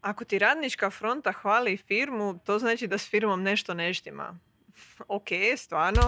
[0.00, 4.38] Ako ti radnička fronta hvali firmu, to znači da s firmom nešto ne štima.
[5.08, 6.02] ok, stvarno.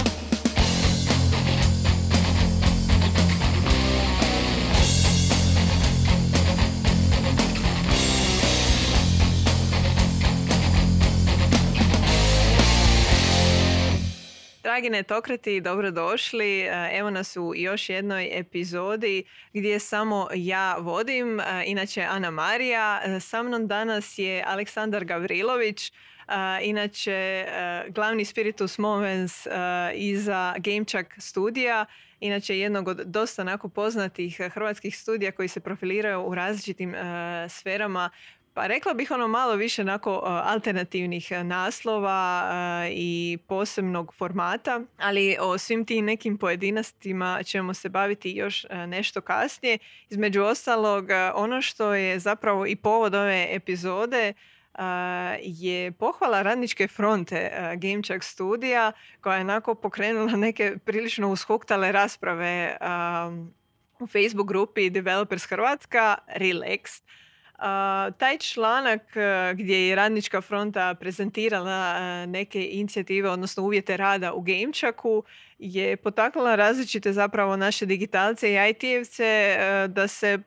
[14.73, 16.61] Dragi netokrati, dobrodošli.
[16.61, 23.00] E, evo nas u još jednoj epizodi gdje samo ja vodim, e, inače Ana Marija.
[23.04, 25.93] E, sa mnom danas je Aleksandar Gavrilović,
[26.63, 27.46] inače
[27.89, 29.46] glavni spiritus movens
[29.94, 31.86] iza Gamechuck studija,
[32.20, 36.94] inače jednog od dosta onako poznatih hrvatskih studija koji se profiliraju u različitim
[37.48, 38.10] sferama
[38.55, 45.37] pa rekla bih ono malo više onako alternativnih e, naslova e, i posebnog formata, ali
[45.41, 49.78] o svim tim nekim pojedinostima ćemo se baviti još e, nešto kasnije.
[50.09, 54.33] Između ostalog, ono što je zapravo i povod ove epizode
[55.41, 62.77] je pohvala radničke fronte Gamechuck studija koja je onako pokrenula neke prilično ushuktale rasprave
[64.00, 67.03] u Facebook grupi Developers Hrvatska Relaxed
[68.18, 74.41] taj članak e, gdje je Radnička fronta prezentirala e, neke inicijative, odnosno uvjete rada u
[74.41, 75.22] Gamečaku,
[75.58, 80.38] je potaknula različite zapravo naše digitalce i IT-evce e, da se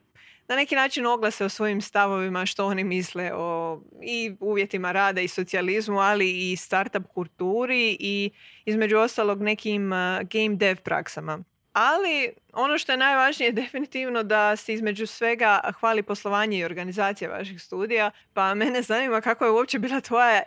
[0.48, 5.28] na neki način oglase o svojim stavovima što oni misle o i uvjetima rada i
[5.28, 8.30] socijalizmu, ali i startup kulturi i
[8.64, 9.90] između ostalog nekim
[10.30, 11.44] game dev praksama.
[11.78, 17.30] Ali ono što je najvažnije je definitivno da se između svega hvali poslovanje i organizacija
[17.30, 18.10] vaših studija.
[18.32, 20.42] Pa mene zanima kako je uopće bila tvoja e,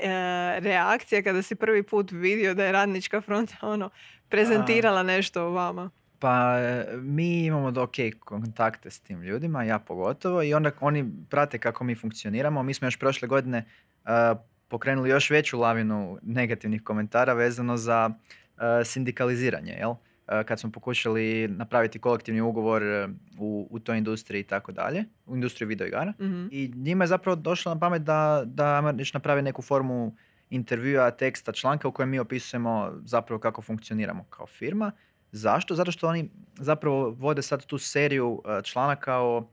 [0.59, 3.89] reakcija kada si prvi put vidio da je radnička fronta ono
[4.29, 5.89] prezentirala nešto o vama.
[6.19, 11.59] Pa e, mi imamo ok kontakte s tim ljudima, ja pogotovo, i onda oni prate
[11.59, 12.63] kako mi funkcioniramo.
[12.63, 13.65] Mi smo još prošle godine
[14.03, 19.93] uh, pokrenuli još veću lavinu negativnih komentara vezano za uh, sindikaliziranje, jel?
[20.31, 23.07] Eh, kad smo pokušali napraviti kolektivni ugovor eh,
[23.37, 26.13] u, u toj industriji i tako dalje, u industriji videoigara.
[26.19, 28.81] mm I njima je zapravo došlo na pamet da, da
[29.13, 30.15] napravi neku formu
[30.49, 34.91] intervjua, teksta, članka u kojem mi opisujemo zapravo kako funkcioniramo kao firma.
[35.31, 35.75] Zašto?
[35.75, 36.29] Zato što oni
[36.59, 39.49] zapravo vode sad tu seriju eh, članaka o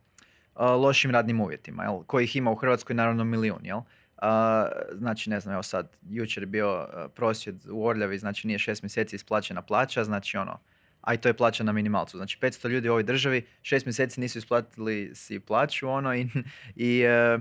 [0.58, 2.02] lošim radnim uvjetima, jel?
[2.02, 3.60] kojih ima u Hrvatskoj naravno milijun.
[3.62, 3.80] Jel?
[4.92, 9.16] Znači, ne znam, evo sad, jučer je bio prosvjed u Orljavi, znači nije šest mjeseci
[9.16, 10.58] isplaćena plaća, znači ono,
[11.00, 12.16] a i to je plaća na minimalcu.
[12.16, 16.26] Znači 500 ljudi u ovoj državi, šest mjeseci nisu isplatili si plaću, ono, i,
[16.76, 17.38] i, e,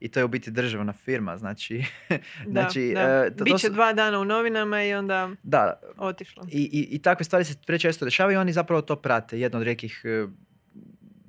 [0.00, 1.84] i to je u biti državna firma, znači...
[2.46, 3.00] Da, znači da.
[3.00, 6.42] E, Biće dva dana u novinama i onda da, otišlo.
[6.50, 9.40] I, i, I takve stvari se prečesto dešavaju i oni zapravo to prate.
[9.40, 10.26] Jedna od nekih e,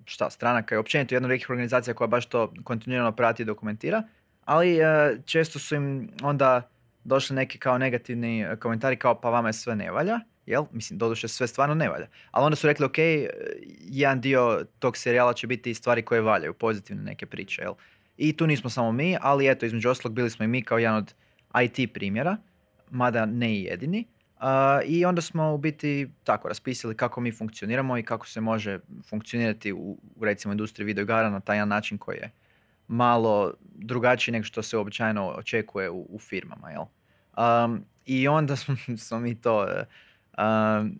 [0.05, 4.03] šta, stranaka i općenito jedna od organizacija koja baš to kontinuirano prati i dokumentira
[4.47, 6.69] ali e, često su im onda
[7.03, 10.65] došli neki kao negativni e, komentari kao pa vama je sve ne valja, jel?
[10.71, 12.07] Mislim, doduše sve stvarno ne valja.
[12.31, 13.29] Ali onda su rekli, ok, e,
[13.79, 17.73] jedan dio tog serijala će biti stvari koje valjaju, pozitivne neke priče, jel?
[18.17, 20.97] I tu nismo samo mi, ali eto, između ostalog bili smo i mi kao jedan
[20.97, 21.13] od
[21.63, 22.37] IT primjera,
[22.91, 24.05] mada ne i jedini.
[24.85, 28.79] I onda smo u biti tako raspisali kako mi funkcioniramo i kako se može
[29.09, 32.31] funkcionirati u, recimo industriji videoigara na taj način koji je
[32.87, 36.69] malo drugačiji nego što se običajno očekuje u, u firmama.
[36.69, 36.83] Jel?
[37.37, 38.75] Um, I onda smo,
[39.07, 39.67] smo mi to
[40.37, 40.97] um,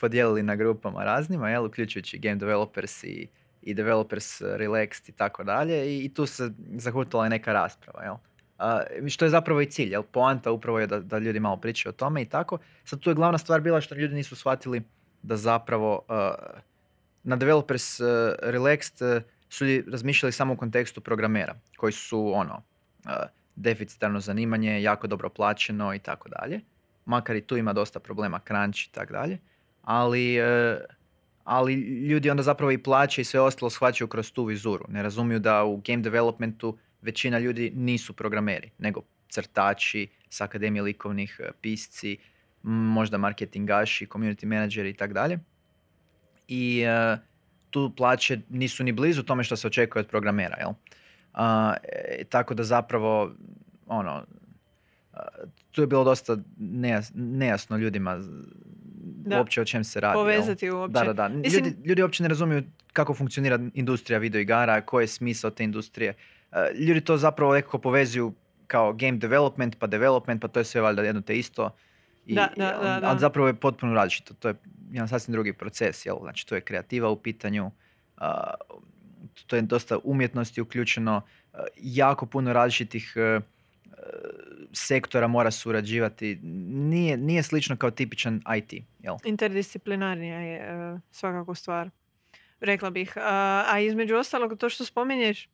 [0.00, 1.66] podijelili na grupama raznima, jel?
[1.66, 3.28] uključujući game developers i,
[3.62, 6.04] i developers relaxed i tako dalje.
[6.04, 8.02] I tu se zahutila neka rasprava.
[8.02, 8.14] Jel?
[8.14, 9.90] Uh, što je zapravo i cilj.
[9.90, 10.02] Jel?
[10.02, 12.58] Poanta upravo je da, da ljudi malo pričaju o tome i tako.
[12.84, 14.82] Sad tu je glavna stvar bila što ljudi nisu shvatili
[15.22, 16.16] da zapravo uh,
[17.22, 18.06] na developers uh,
[18.42, 22.62] relaxed su razmišljali samo u kontekstu programera, koji su ono,
[23.04, 23.12] uh,
[23.56, 26.60] deficitarno zanimanje, jako dobro plaćeno i tako dalje.
[27.04, 29.38] Makar i tu ima dosta problema, crunch i tako dalje.
[29.82, 30.78] Ali, uh,
[31.44, 34.84] ali ljudi onda zapravo i plaće i sve ostalo shvaćaju kroz tu vizuru.
[34.88, 41.40] Ne razumiju da u game developmentu većina ljudi nisu programeri, nego crtači s akademije likovnih,
[41.40, 42.16] uh, pisci,
[42.62, 45.38] možda marketingaši, community menadžeri i tako dalje.
[46.48, 46.84] I
[47.70, 50.70] tu plaće nisu ni blizu tome što se očekuje od programera, jel?
[51.82, 53.32] E, tako da zapravo,
[53.86, 54.24] ono,
[55.70, 56.36] tu je bilo dosta
[57.14, 58.18] nejasno ljudima
[59.26, 59.38] da.
[59.38, 60.14] uopće o čem se radi.
[60.14, 60.76] Povezati jel?
[60.76, 60.92] uopće.
[60.92, 61.28] Da, da, da.
[61.28, 62.62] Ljudi, ljudi uopće ne razumiju
[62.92, 66.14] kako funkcionira industrija videoigara, koji je smisao te industrije.
[66.74, 68.34] ljudi to zapravo nekako povezuju
[68.66, 71.70] kao game development, pa development, pa to je sve valjda jedno te isto.
[72.26, 74.34] I, da, da, da, Ali zapravo je potpuno različito.
[74.34, 74.54] To je
[74.90, 76.06] jedan sasvim drugi proces.
[76.06, 76.16] Jel?
[76.20, 77.70] Znači, to je kreativa u pitanju.
[79.46, 81.22] to je dosta umjetnosti uključeno,
[81.76, 83.14] jako puno različitih
[84.72, 86.38] sektora mora surađivati.
[86.42, 88.84] Nije, nije slično kao tipičan IT.
[88.98, 89.16] Jel?
[89.24, 91.90] Interdisciplinarnija je svakako stvar.
[92.60, 93.12] Rekla bih.
[93.66, 95.48] A između ostalog, to što spominješ,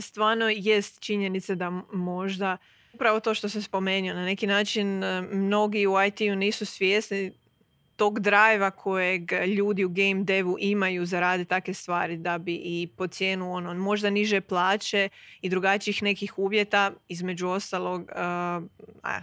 [0.00, 2.56] stvarno jest činjenica da možda
[2.92, 5.02] upravo to što se spomenuo, na neki način
[5.32, 7.32] mnogi u IT-u nisu svjesni
[7.98, 12.88] tog drajva kojeg ljudi u game devu imaju za radi takve stvari da bi i
[12.96, 15.08] po cijenu ono, možda niže plaće
[15.40, 19.22] i drugačijih nekih uvjeta između ostalog uh,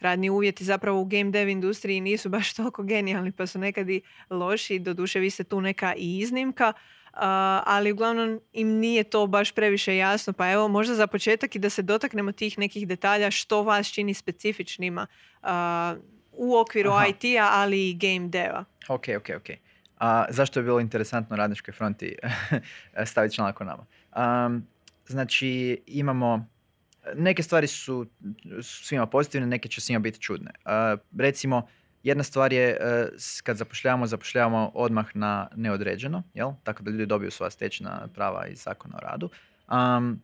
[0.00, 4.00] radni uvjeti zapravo u game dev industriji nisu baš toliko genijalni pa su nekad i
[4.30, 6.72] loši, doduše vi ste tu neka i iznimka,
[7.64, 10.32] ali uglavnom im nije to baš previše jasno.
[10.32, 14.14] Pa evo, možda za početak i da se dotaknemo tih nekih detalja što vas čini
[14.14, 15.06] specifičnima
[16.32, 18.64] u okviru IT-a, ali i game deva.
[18.88, 19.46] Ok, ok, ok.
[19.98, 22.16] A zašto je bilo interesantno radničkoj fronti
[23.10, 23.86] staviti članak o nama?
[24.46, 24.66] Um,
[25.06, 26.46] znači, imamo
[27.14, 28.06] neke stvari su
[28.62, 30.50] svima pozitivne, neke će svima biti čudne.
[30.64, 31.68] Uh, recimo,
[32.02, 33.08] jedna stvar je uh,
[33.42, 36.52] kad zapošljavamo, zapošljavamo odmah na neodređeno, jel?
[36.62, 39.30] tako da ljudi dobiju svoja stečna prava iz zakona o radu.
[39.70, 40.22] Um,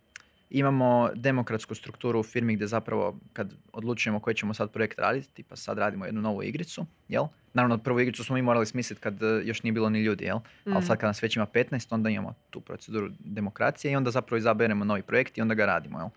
[0.50, 5.56] imamo demokratsku strukturu u firmi gdje zapravo kad odlučujemo koji ćemo sad projekt raditi, tipa
[5.56, 7.24] sad radimo jednu novu igricu, jel?
[7.52, 10.38] Naravno, prvu igricu smo mi morali smisliti kad uh, još nije bilo ni ljudi, jel?
[10.66, 11.00] Ali sad mm.
[11.00, 15.02] kad nas već ima 15, onda imamo tu proceduru demokracije i onda zapravo izaberemo novi
[15.02, 16.08] projekt i onda ga radimo, jel?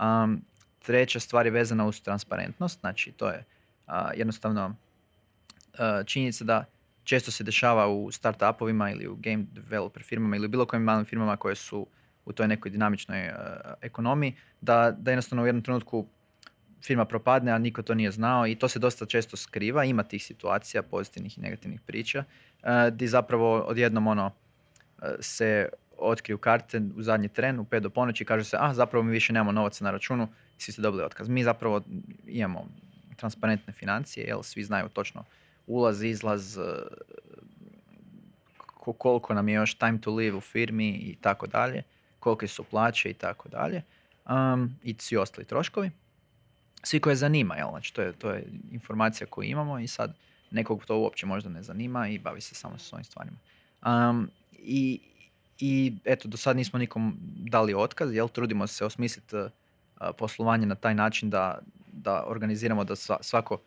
[0.00, 0.42] Um,
[0.82, 3.44] treća stvar je vezana uz transparentnost, znači to je
[4.14, 6.64] jednostavno uh, činjenica da
[7.04, 11.36] često se dešava u startupovima ili u game developer firmama ili bilo kojim malim firmama
[11.36, 11.86] koje su
[12.24, 13.30] u toj nekoj dinamičnoj
[13.82, 16.06] ekonomiji, da, da jednostavno u jednom trenutku
[16.84, 19.84] firma propadne, a niko to nije znao i to se dosta često skriva.
[19.84, 22.24] Ima tih situacija, pozitivnih i negativnih priča,
[22.62, 24.30] uh, gdje zapravo odjednom ono
[25.20, 25.68] se
[25.98, 29.32] otkriju karte u zadnji tren, u pet do ponoći kaže se, a zapravo mi više
[29.32, 30.28] nemamo novaca na računu,
[30.58, 31.28] svi ste dobili otkaz.
[31.28, 31.82] Mi zapravo
[32.26, 32.66] imamo
[33.16, 35.24] transparentne financije, jel svi znaju točno
[35.66, 36.58] ulaz, izlaz,
[38.76, 41.82] koliko nam je još time to live u firmi i tako dalje,
[42.24, 43.82] kolike su plaće i tako dalje
[44.28, 45.90] um, i svi ostali troškovi.
[46.82, 47.68] Svi koje zanima, jel?
[47.70, 50.14] Znači, to je, to je informacija koju imamo i sad
[50.50, 53.36] nekog to uopće možda ne zanima i bavi se samo s ovim stvarima.
[53.86, 55.00] Um, i,
[55.58, 59.50] i eto, do sad nismo nikom dali otkaz, jel, trudimo se osmisliti uh,
[60.18, 61.58] poslovanje na taj način da,
[61.92, 63.60] da organiziramo da svako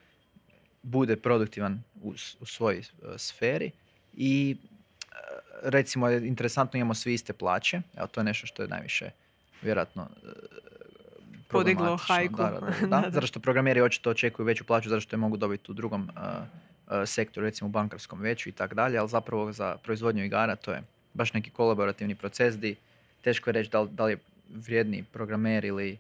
[0.84, 3.72] bude produktivan u, u svojoj uh, sferi
[4.14, 4.58] i
[5.64, 9.10] recimo interesantno imamo svi iste plaće, evo to je nešto što je najviše
[9.62, 10.08] vjerojatno
[11.48, 12.36] podiglo hajku.
[12.38, 15.72] Da, da, da, zato što programeri očito očekuju veću plaću zato što je mogu dobiti
[15.72, 16.10] u drugom
[17.06, 20.84] sektoru, recimo u bankarskom veću i tako dalje, ali zapravo za proizvodnju igara to je
[21.14, 22.76] baš neki kolaborativni proces di
[23.22, 24.18] teško je reći da li, da li je
[24.50, 25.98] vrijedni programer ili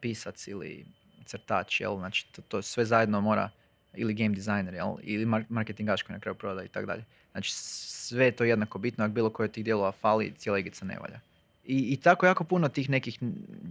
[0.00, 0.84] pisac ili
[1.24, 1.96] crtač, jel?
[1.98, 3.50] Znači to, to, sve zajedno mora,
[3.94, 4.94] ili game designer, jel?
[5.02, 7.04] Ili marketingaš koji na kraju proda i tako dalje.
[7.38, 10.84] Znači sve je to jednako bitno, ako bilo koje od tih dijelova fali, cijela igica
[10.84, 11.20] ne valja.
[11.64, 13.18] I, I tako jako puno tih nekih,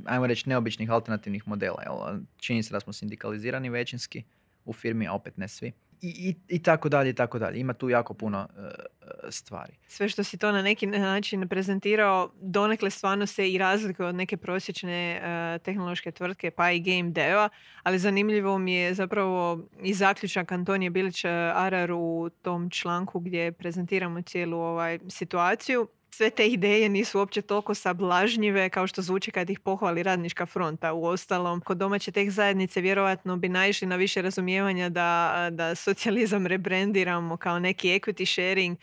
[0.05, 1.81] ajmo reći, neobičnih alternativnih modela.
[1.83, 2.19] Jel?
[2.37, 4.23] Čini se da smo sindikalizirani većinski
[4.65, 5.71] u firmi, a opet ne svi
[6.01, 7.59] i, i, tako dalje i tako dalje.
[7.59, 8.61] Ima tu jako puno e,
[9.29, 9.73] stvari.
[9.88, 14.38] Sve što si to na neki način prezentirao donekle stvarno se i razlikuje od neke
[14.38, 17.50] prosječne e, tehnološke tvrtke pa i game deva,
[17.83, 24.22] ali zanimljivo mi je zapravo i zaključak Antonije Bilić Arar u tom članku gdje prezentiramo
[24.22, 29.59] cijelu ovaj situaciju sve te ideje nisu uopće toliko sablažnjive kao što zvuči kad ih
[29.59, 30.93] pohvali radnička fronta.
[30.93, 36.47] U ostalom, kod domaće teh zajednice vjerojatno bi naišli na više razumijevanja da, da socijalizam
[36.47, 38.77] rebrendiramo kao neki equity sharing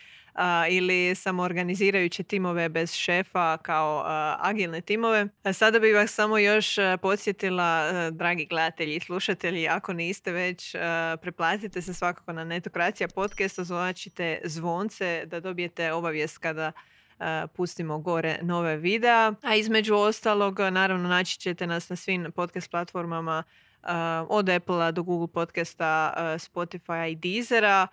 [0.71, 4.05] ili samo organizirajuće timove bez šefa kao
[4.41, 5.27] agilne timove.
[5.53, 10.75] sada bih vas samo još podsjetila, dragi gledatelji i slušatelji, ako niste već,
[11.23, 16.73] preplatite se svakako na Netokracija podcast, ozvačite zvonce da dobijete obavijest kada
[17.55, 19.33] pustimo gore nove videa.
[19.43, 23.43] A između ostalog, naravno, naći ćete nas na svim podcast platformama
[24.29, 27.87] od Apple do Google podcasta, Spotify i Deezera.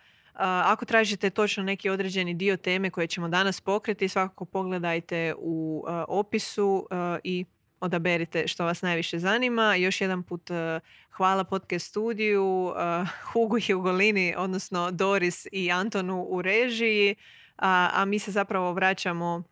[0.63, 6.87] Ako tražite točno neki određeni dio teme koje ćemo danas pokriti, svakako pogledajte u opisu
[7.23, 7.45] i
[7.79, 9.75] odaberite što vas najviše zanima.
[9.75, 10.49] Još jedan put
[11.11, 12.73] hvala podcast studiju,
[13.33, 17.15] Hugu i Ugolini, odnosno Doris i Antonu u režiji
[17.61, 19.43] a, a mi se zapravo vraćamo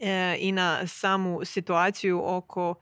[0.00, 2.74] e, i na samu situaciju oko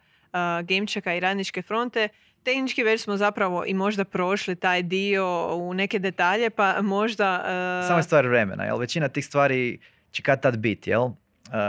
[0.62, 2.09] Gamečeka i radničke fronte.
[2.42, 7.44] Tehnički već smo zapravo i možda prošli taj dio u neke detalje, pa možda...
[7.80, 7.87] Uh...
[7.87, 8.78] Samo je stvar vremena, jel?
[8.78, 9.78] Većina tih stvari
[10.11, 11.09] će kad tad biti, jel?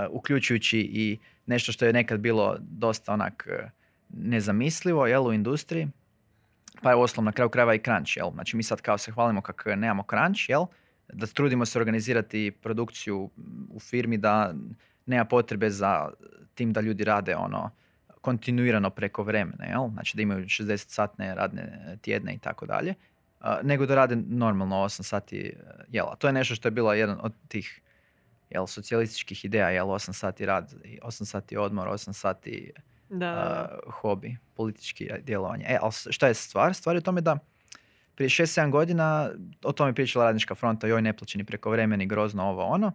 [0.09, 3.47] uključujući i nešto što je nekad bilo dosta onak
[4.09, 5.87] nezamislivo jel, u industriji.
[6.81, 8.17] Pa je oslom na kraju krajeva i crunch.
[8.17, 8.31] Jel?
[8.33, 10.65] Znači mi sad kao se hvalimo kako nemamo crunch, jel?
[11.13, 13.29] Da trudimo se organizirati produkciju
[13.69, 14.53] u firmi da
[15.05, 16.09] nema potrebe za
[16.55, 17.69] tim da ljudi rade ono
[18.21, 19.89] kontinuirano preko vremena, jel?
[19.93, 22.93] znači da imaju 60 satne radne tjedne i tako dalje,
[23.63, 25.55] nego da rade normalno 8 sati
[25.89, 26.15] jela.
[26.15, 27.81] To je nešto što je bila jedan od tih
[28.49, 32.71] jel, socijalističkih ideja, jel, 8 sati rad, 8 sati odmor, 8 sati
[33.09, 35.65] da, hobi, politički djelovanje.
[35.67, 36.73] E, ali šta je stvar?
[36.73, 37.37] Stvar je u tome da
[38.15, 39.29] prije 6-7 godina
[39.63, 42.91] o tome je pričala radnička fronta, joj neplaćeni preko vremeni, grozno ovo ono.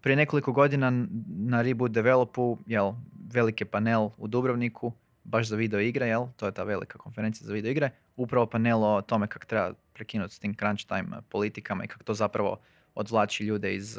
[0.00, 2.92] Prije nekoliko godina na Reboot Developu, jel,
[3.32, 4.92] veliki panel u Dubrovniku,
[5.24, 8.84] baš za video igre, jel, to je ta velika konferencija za video igre, upravo panel
[8.84, 12.60] o tome kako treba prekinuti s tim crunch time politikama i kako to zapravo
[12.94, 13.98] odvlači ljude iz,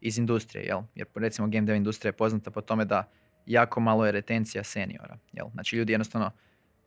[0.00, 0.80] iz industrije, jel?
[0.94, 3.10] Jer recimo game dev industrija je poznata po tome da
[3.46, 5.46] jako malo je retencija seniora, jel?
[5.52, 6.30] Znači ljudi jednostavno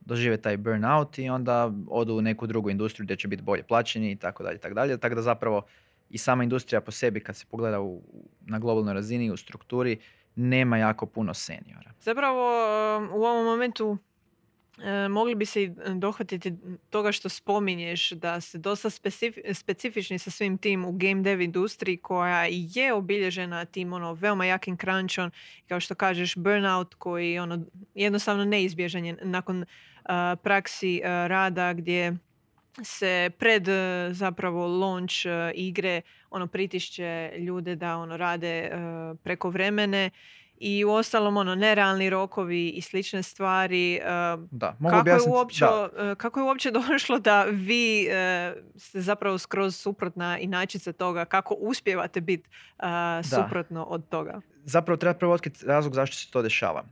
[0.05, 4.11] dožive taj burnout i onda odu u neku drugu industriju gdje će biti bolje plaćeni
[4.11, 4.97] i tako dalje, tako dalje.
[4.97, 5.61] Tako da zapravo
[6.09, 8.01] i sama industrija po sebi kad se pogleda u,
[8.41, 9.99] na globalnoj razini u strukturi
[10.35, 11.91] nema jako puno seniora.
[11.99, 12.51] Zapravo
[12.97, 13.97] um, u ovom momentu
[15.09, 16.53] mogli bi se dohvatiti
[16.89, 18.89] toga što spominješ da ste dosta
[19.53, 24.77] specifični sa svim tim u game dev industriji koja je obilježena tim ono veoma jakim
[24.77, 25.31] crunchom
[25.67, 29.65] kao što kažeš burnout koji ono jednostavno neizbježan je nakon
[30.43, 32.17] praksi rada gdje
[32.83, 38.71] se pred e, zapravo launch e, igre ono pritišće ljude da ono rade e,
[39.23, 40.09] preko vremene
[40.61, 43.99] i u ostalom ono nerealni rokovi i slične stvari.
[44.51, 45.65] Da, mogu kako, je uopće,
[46.17, 48.07] kako je uopće došlo da vi
[48.75, 52.49] ste zapravo skroz suprotna inačica toga kako uspijevate biti
[53.23, 54.41] suprotno od toga?
[54.63, 56.83] Zapravo treba prvo otkriti razlog zašto se to dešava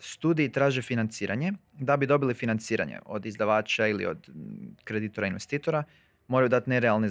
[0.00, 1.52] studiji traže financiranje.
[1.72, 4.28] Da bi dobili financiranje od izdavača ili od
[4.84, 5.84] kreditora investitora,
[6.28, 7.08] moraju dati nerealne,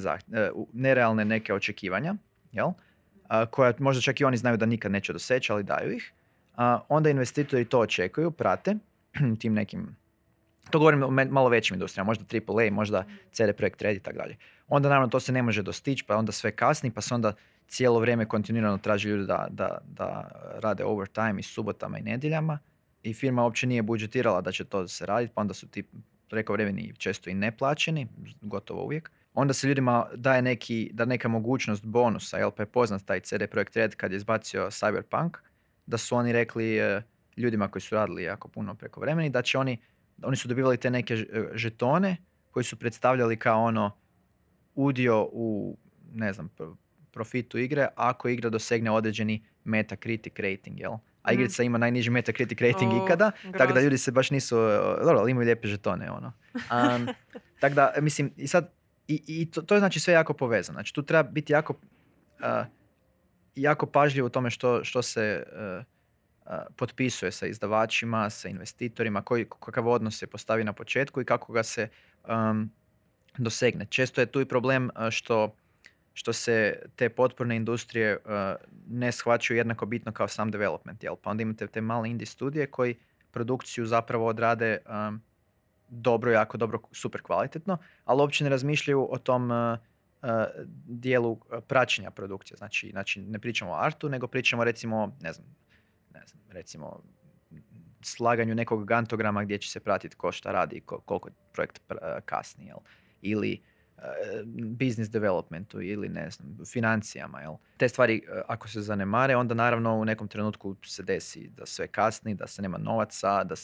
[0.74, 2.16] nerealne neke očekivanja,
[2.52, 2.72] jel?
[3.52, 6.14] Koja možda čak i oni znaju da nikad neće doseći, ali daju ih.
[6.90, 8.76] onda investitori to očekuju, prate
[9.40, 9.96] tim nekim
[10.70, 14.36] to govorim o malo većim industrijama, možda AAA, možda CD Projekt Red i tako dalje.
[14.68, 17.34] Onda naravno to se ne može dostići, pa onda sve kasni, pa se onda
[17.68, 22.60] cijelo vrijeme kontinuirano traži ljudi da, da, da rade overtime i subotama i nedjeljama
[23.04, 25.84] i firma uopće nije budžetirala da će to se raditi, pa onda su ti
[26.30, 28.08] prekovremeni često i neplaćeni,
[28.42, 29.12] gotovo uvijek.
[29.40, 33.44] Onda se ljudima daje neki, da neka mogućnost bonusa, jel pa je poznat taj CD
[33.52, 35.38] Projekt Red kad je izbacio Cyberpunk,
[35.86, 37.02] da su oni rekli e,
[37.38, 39.78] ljudima koji su radili jako puno prekovremeni, da će oni,
[40.24, 41.16] oni su dobivali te neke
[41.54, 42.18] žetone
[42.52, 43.92] koji su predstavljali kao ono
[44.76, 45.78] udio u,
[46.14, 46.50] ne znam,
[47.12, 50.92] profitu igre ako igra dosegne određeni Metacritic rating, jel?
[50.92, 51.34] A mhm.
[51.34, 54.56] igrica ima najniži Metacritic rating ikada, tako da ljudi se baš nisu,
[55.04, 56.34] dobro, ali imaju lijepe žetone, ono.
[56.54, 57.08] Um,
[57.62, 58.77] tako da, mislim, i sad,
[59.08, 60.76] i, i to, to, je znači sve jako povezano.
[60.76, 61.74] Znači, tu treba biti jako,
[62.40, 62.66] uh,
[63.56, 65.84] jako pažljiv u tome što, što se uh,
[66.46, 71.54] uh, potpisuje sa izdavačima, sa investitorima, koji, kakav odnos se postavi na početku i kako
[71.54, 71.90] ga se
[72.28, 72.72] um,
[73.38, 73.86] dosegne.
[73.90, 75.56] Često je tu i problem što
[76.18, 78.18] što se te potporne industrije
[78.88, 81.04] ne shvaćaju jednako bitno kao sam development.
[81.04, 81.16] Jel?
[81.16, 82.96] Pa onda imate te male indie studije koji
[83.32, 85.22] produkciju zapravo odrade um,
[85.90, 89.78] dobro, jako dobro, super kvalitetno, ali uopće ne razmišljaju o tom uh,
[90.22, 90.30] uh,
[90.86, 92.58] dijelu praćenja produkcije.
[92.58, 95.56] Znači, znači, ne pričamo o artu, nego pričamo recimo, ne znam,
[96.14, 97.04] ne znam recimo
[98.02, 101.82] slaganju nekog gantograma gdje će se pratiti ko šta radi i koliko projekt
[102.26, 102.66] kasni.
[102.66, 102.78] Jel?
[103.22, 103.62] Ili
[104.56, 107.42] business developmentu ili ne znam, financijama.
[107.42, 107.54] Jel?
[107.78, 111.88] Te stvari e, ako se zanemare, onda naravno u nekom trenutku se desi da sve
[111.88, 113.56] kasni, da se nema novaca, da,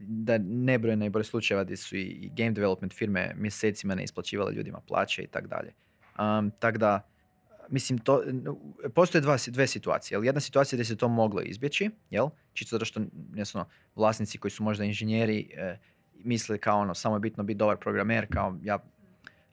[0.00, 5.22] da nebrojene broj slučajeva gdje su i game development firme mjesecima ne isplaćivale ljudima plaće
[5.22, 5.72] i tako dalje.
[6.58, 7.08] Tako da,
[7.68, 8.22] mislim, to,
[8.94, 10.16] postoje dva, dve situacije.
[10.16, 10.24] Jel?
[10.24, 12.28] Jedna situacija gdje se to moglo izbjeći, jel?
[12.52, 13.00] čisto zato što
[13.34, 15.78] jasno, vlasnici koji su možda inženjeri e,
[16.24, 18.78] misle kao ono, samo je bitno biti dobar programer, kao ja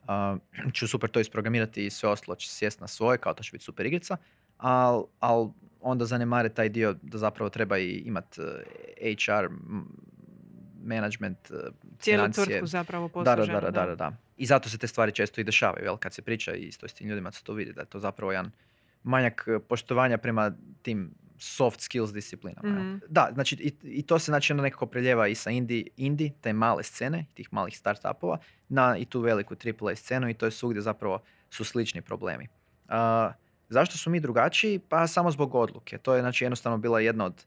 [0.08, 3.50] uh, ću super to isprogramirati i sve ostalo će sjest na svoje, kao to će
[3.52, 4.18] biti super igrica,
[4.58, 8.46] ali al onda zanemare taj dio da zapravo treba i imat uh,
[9.02, 9.48] HR,
[10.86, 11.58] management, uh,
[12.00, 13.10] Cijelu tvrtku zapravo.
[13.24, 15.98] Da da, da, da, da, I zato se te stvari često i dešavaju, jel?
[15.98, 18.52] kad se priča i s tim ljudima se to vidi, da je to zapravo jedan
[19.04, 20.52] manjak uh, poštovanja prema
[20.82, 22.70] tim soft skills disciplinama.
[22.70, 26.32] mm Da, znači i, i, to se znači onda nekako preljeva i sa indie, indie,
[26.42, 28.38] te male scene, tih malih startupova,
[28.70, 32.48] na i tu veliku AAA scenu i to je svugdje zapravo su slični problemi.
[32.88, 32.94] Uh,
[33.70, 34.80] Zašto su mi drugačiji?
[34.80, 35.98] Pa samo zbog odluke.
[35.98, 37.46] To je znači jednostavno bila jedna od,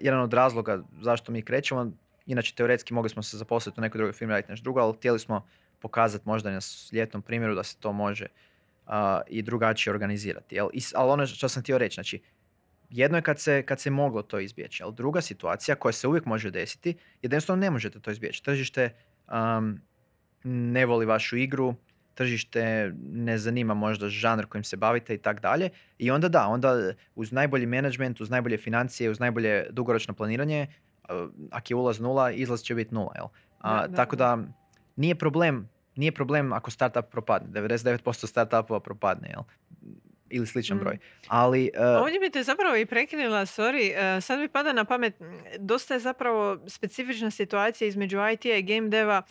[0.00, 1.92] jedan od razloga zašto mi krećemo.
[2.26, 5.18] Inače, teoretski mogli smo se zaposliti u nekoj drugoj firmi, raditi nešto drugo, ali htjeli
[5.18, 5.46] smo
[5.80, 6.60] pokazati možda na
[6.92, 8.26] ljetnom primjeru da se to može
[9.28, 10.54] i drugačije organizirati.
[10.54, 10.68] Jel?
[10.72, 12.22] I, ali ono što sam htio reći, znači,
[12.90, 16.24] jedno je kad se, kad se moglo to izbjeći, ali druga situacija koja se uvijek
[16.24, 18.42] može desiti jednostavno ne možete to izbjeći.
[18.42, 18.90] Tržište
[20.44, 21.74] ne voli vašu igru,
[22.14, 25.70] tržište ne zanima možda žanr kojim se bavite i tak dalje.
[25.98, 30.66] I onda da, onda uz najbolji management, uz najbolje financije, uz najbolje dugoročno planiranje,
[31.50, 33.12] ako je ulaz nula, izlaz će biti nula.
[33.16, 33.26] Jel?
[33.60, 34.38] A, tako da
[34.96, 37.60] nije problem, nije problem ako startup propadne.
[37.60, 39.28] 99% startupova propadne.
[39.28, 39.42] Jel?
[40.32, 40.94] Ili sličan broj.
[40.94, 40.98] Mm.
[41.28, 45.14] Ali, uh, Ovdje bi te zapravo i prekinula, sorry, uh, sad mi pada na pamet,
[45.58, 49.22] dosta je zapravo specifična situacija između IT-a i game deva.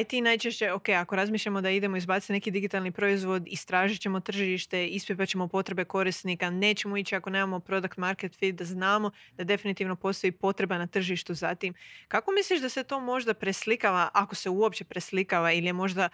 [0.00, 5.28] IT najčešće, ok, ako razmišljamo da idemo izbaciti neki digitalni proizvod, istražit ćemo tržište, ispipat
[5.28, 10.32] ćemo potrebe korisnika, nećemo ići ako nemamo product market fit, da znamo da definitivno postoji
[10.32, 11.74] potreba na tržištu zatim.
[12.08, 16.08] Kako misliš da se to možda preslikava, ako se uopće preslikava ili je možda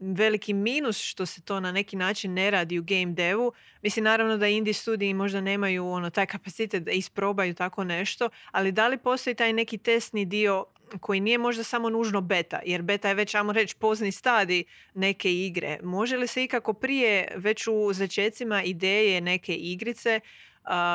[0.00, 3.52] veliki minus što se to na neki način ne radi u game devu.
[3.82, 8.72] Mislim, naravno da indie studiji možda nemaju ono, taj kapacitet da isprobaju tako nešto, ali
[8.72, 10.64] da li postoji taj neki testni dio
[11.00, 14.64] koji nije možda samo nužno beta, jer beta je već, ajmo reći, pozni stadij
[14.94, 15.78] neke igre.
[15.82, 20.20] Može li se ikako prije, već u začecima ideje neke igrice,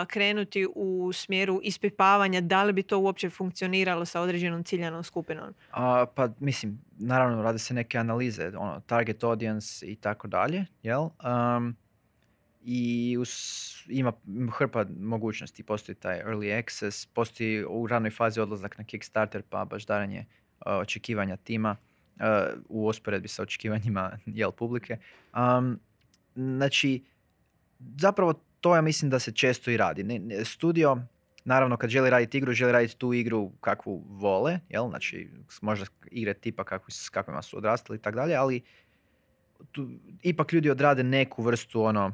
[0.07, 5.53] krenuti u smjeru ispipavanja da li bi to uopće funkcioniralo sa određenom ciljanom skupinom?
[5.71, 11.01] A, pa mislim, naravno rade se neke analize, ono, target audience i tako dalje, jel?
[11.01, 11.75] Um,
[12.65, 14.13] i us, ima
[14.57, 15.63] hrpa mogućnosti.
[15.63, 20.25] Postoji taj early access, postoji u ranoj fazi odlazak na Kickstarter pa baš daranje
[20.65, 21.75] očekivanja tima
[22.15, 22.23] uh,
[22.69, 24.97] u usporedbi sa očekivanjima jel publike.
[25.33, 25.79] Um,
[26.35, 27.03] znači,
[27.97, 30.03] zapravo to ja mislim da se često i radi.
[30.03, 30.97] Ne, studio,
[31.45, 34.89] naravno kad želi raditi igru, želi raditi tu igru kakvu vole, jel?
[34.89, 35.29] Znači
[35.61, 38.61] možda igre tipa kakvi, s kakvima su odrastali i tako dalje, ali
[39.71, 39.89] tu,
[40.21, 42.11] ipak ljudi odrade neku vrstu ono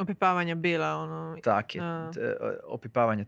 [0.00, 1.36] Opipavanja bila, ono...
[1.42, 1.82] Tak je,
[2.64, 3.26] opipavanje e,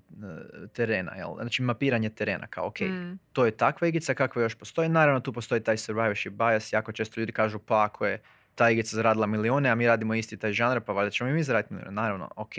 [0.72, 1.28] terena, jel?
[1.40, 3.18] Znači mapiranje terena, kao ok, mm.
[3.32, 4.88] to je takva igrica kakva još postoji.
[4.88, 8.22] Naravno tu postoji taj survivorship bias, jako često ljudi kažu pa ako je
[8.54, 11.42] ta igrica zaradila milijune, a mi radimo isti taj žanr, pa valjda ćemo i mi
[11.42, 11.94] zaraditi milijune.
[11.94, 12.54] Naravno, ok.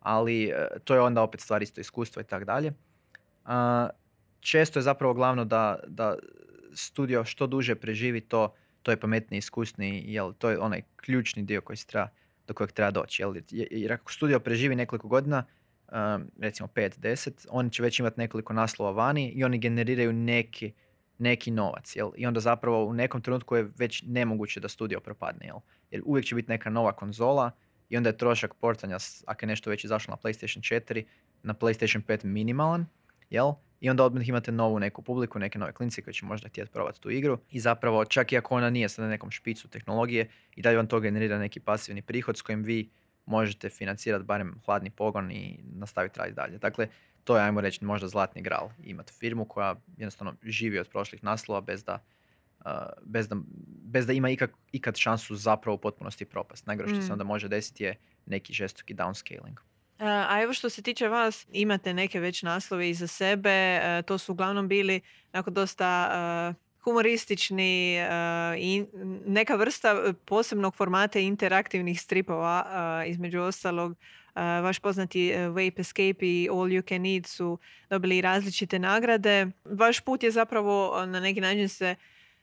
[0.00, 2.72] Ali e, to je onda opet stvar isto iskustva i tako dalje.
[4.40, 6.16] Često je zapravo glavno da, da
[6.74, 11.60] studio što duže preživi to, to je pametniji, iskusniji, jel, to je onaj ključni dio
[11.60, 12.08] koji se treba,
[12.46, 13.22] do kojeg treba doći.
[13.22, 15.44] Jel, jer ako studio preživi nekoliko godina,
[16.38, 20.72] recimo 5-10, oni će već imati nekoliko naslova vani i oni generiraju neki
[21.18, 21.96] neki novac.
[21.96, 22.10] Jel?
[22.16, 25.46] I onda zapravo u nekom trenutku je već nemoguće da studio propadne.
[25.46, 25.56] Jel?
[25.90, 27.50] Jer uvijek će biti neka nova konzola
[27.88, 31.04] i onda je trošak portanja, ako je nešto već izašlo na PlayStation 4,
[31.42, 32.86] na PlayStation 5 minimalan.
[33.30, 33.52] Jel?
[33.80, 37.00] I onda odmah imate novu neku publiku, neke nove klinci koji će možda htjeti probati
[37.00, 37.38] tu igru.
[37.50, 40.86] I zapravo, čak i ako ona nije sad na nekom špicu tehnologije, i dalje vam
[40.86, 42.90] to generira neki pasivni prihod s kojim vi
[43.26, 46.58] možete financirati barem hladni pogon i nastaviti raditi dalje.
[46.58, 46.88] Dakle,
[47.26, 48.68] to je, ajmo reći, možda zlatni gral.
[48.84, 51.98] Imati firmu koja jednostavno živi od prošlih naslova bez da,
[52.64, 53.36] uh, bez da,
[53.84, 56.66] bez da ima ikak, ikad šansu zapravo u potpunosti propast.
[56.66, 57.12] Najgore što se mm.
[57.12, 59.56] onda može desiti je neki žestoki downscaling.
[59.98, 64.68] A evo što se tiče vas, imate neke već naslove iza sebe, to su uglavnom
[64.68, 65.00] bili
[65.32, 67.96] onako dosta humoristični
[68.58, 68.84] i
[69.26, 73.96] neka vrsta posebnog formata interaktivnih stripova, između ostalog
[74.42, 77.58] vaš poznati e, Vape Escape i All You Can Eat su
[77.90, 79.46] dobili različite nagrade.
[79.64, 81.94] Vaš put je zapravo na neki način se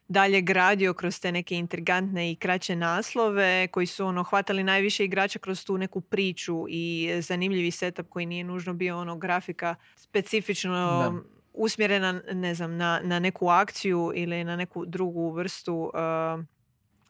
[0.07, 5.39] dalje gradio kroz te neke intrigantne i kraće naslove koji su ono hvatali najviše igrača
[5.39, 12.21] kroz tu neku priču i zanimljivi setup koji nije nužno bio ono grafika specifično usmjerena
[12.31, 16.43] ne znam, na, na neku akciju ili na neku drugu vrstu uh,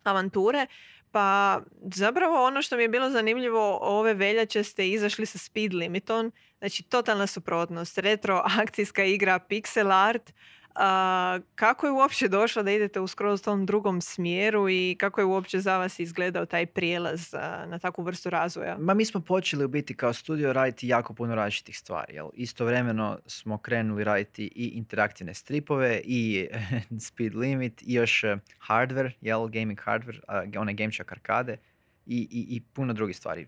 [0.04, 0.68] avanture.
[1.14, 1.62] Pa
[1.96, 6.84] zapravo ono što mi je bilo zanimljivo, ove veljače ste izašli sa speed limitom, znači
[6.84, 10.34] totalna suprotnost, retro akcijska igra, pixel art,
[10.76, 15.26] a, kako je uopće došlo da idete u skroz tom drugom smjeru i kako je
[15.26, 17.34] uopće za vas izgledao taj prijelaz
[17.68, 18.78] na takvu vrstu razvoja?
[18.80, 22.14] Ma mi smo počeli u biti kao studio raditi jako puno različitih stvari.
[22.14, 22.30] Jel?
[22.34, 26.48] Istovremeno smo krenuli raditi i interaktivne stripove i
[27.08, 29.48] speed limit i još e, hardware, jel?
[29.48, 30.20] gaming hardware,
[30.60, 31.58] one GameChuck arkade.
[32.06, 33.48] I, i, i puno drugih stvari.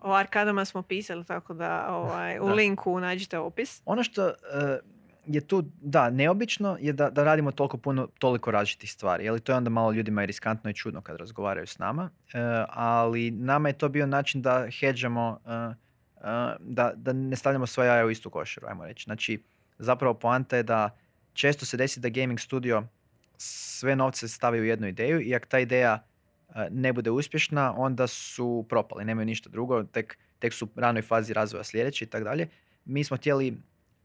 [0.00, 3.82] O arkadama smo pisali, tako da ovaj, u linku nađite opis.
[3.84, 4.32] Ono što, e,
[5.26, 9.24] je tu, da, neobično je da, da radimo toliko puno, toliko različitih stvari.
[9.24, 12.10] Je li to je onda malo ljudima i riskantno i čudno kad razgovaraju s nama.
[12.32, 15.74] E, ali nama je to bio način da hedžamo, e, e,
[16.60, 19.04] da, da ne stavljamo svoje jaja u istu košaru, ajmo reći.
[19.04, 19.42] Znači,
[19.78, 20.96] zapravo poanta je da
[21.32, 22.82] često se desi da gaming studio
[23.36, 26.04] sve novce stavi u jednu ideju i ako ta ideja
[26.70, 31.32] ne bude uspješna, onda su propali, nemaju ništa drugo, tek, tek su u ranoj fazi
[31.32, 32.48] razvoja sljedeći i tako dalje.
[32.84, 33.56] Mi smo htjeli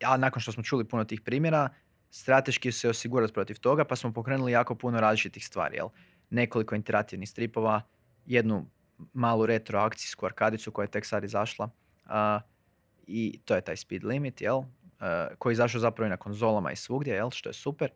[0.04, 1.70] a nakon što smo čuli puno tih primjera,
[2.10, 5.76] strateški se osigurati protiv toga, pa smo pokrenuli jako puno različitih stvari.
[5.76, 5.88] Jel?
[6.30, 7.82] Nekoliko interaktivnih stripova,
[8.26, 8.66] jednu
[9.14, 11.70] malu retro akcijsku arkadicu koja je tek sad izašla.
[13.08, 14.62] I to je taj speed limit, jel?
[15.38, 17.30] koji je izašao zapravo i na konzolama i svugdje, jel?
[17.30, 17.90] što je super.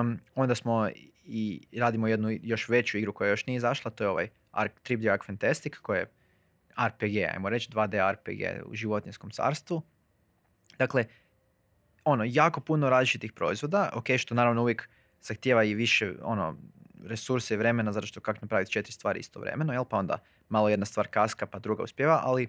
[0.00, 0.88] Um, onda smo
[1.24, 5.00] i radimo jednu još veću igru koja još nije izašla, to je ovaj Ark, Trip
[5.00, 6.10] the Fantastic, koji je
[6.86, 9.82] RPG, ajmo reći 2D RPG u životinskom carstvu.
[10.78, 11.04] Dakle,
[12.04, 14.88] ono, jako puno različitih proizvoda, ok, što naravno uvijek
[15.20, 16.56] zahtijeva i više ono,
[17.04, 19.84] resurse i vremena, zato što kako napraviti četiri stvari istovremeno, jel?
[19.84, 22.48] pa onda malo jedna stvar kaska, pa druga uspjeva, ali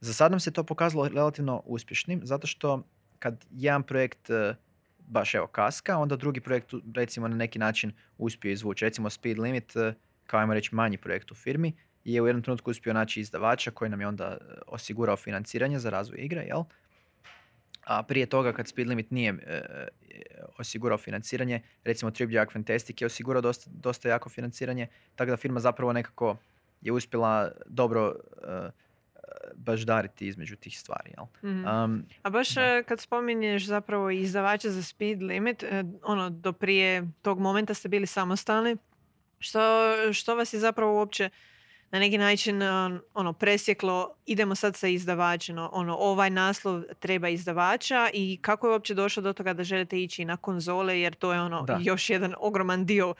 [0.00, 2.82] za sad nam se to pokazalo relativno uspješnim, zato što
[3.18, 4.54] kad jedan projekt e,
[4.98, 8.84] baš evo kaska, onda drugi projekt recimo na neki način uspio izvući.
[8.84, 9.94] Recimo Speed Limit, e,
[10.26, 11.72] kao ajmo reći manji projekt u firmi,
[12.04, 15.90] je u jednom trenutku uspio naći izdavača koji nam je onda e, osigurao financiranje za
[15.90, 16.62] razvoj igre, jel?
[17.86, 19.88] A prije toga kad Speed Limit nije e, e,
[20.58, 25.92] osigurao financiranje, recimo Tribute Fantastic je osigurao dosta, dosta jako financiranje, tako da firma zapravo
[25.92, 26.36] nekako
[26.80, 28.70] je uspjela dobro uh,
[29.54, 31.14] baždariti između tih stvari.
[31.16, 31.52] Jel?
[31.52, 31.66] Mhm.
[32.22, 32.48] A baš
[32.86, 35.64] kad spominješ zapravo izdavača za Speed Limit,
[36.02, 38.76] ono, do prije tog momenta ste bili samostalni,
[39.38, 39.60] što,
[40.12, 41.30] što vas je zapravo uopće
[41.90, 42.62] na neki način
[43.14, 48.94] ono presjeklo idemo sad sa izdavačem ono ovaj naslov treba izdavača i kako je uopće
[48.94, 52.86] došlo do toga da želite ići na konzole jer to je ono još jedan ogroman
[52.86, 53.14] dio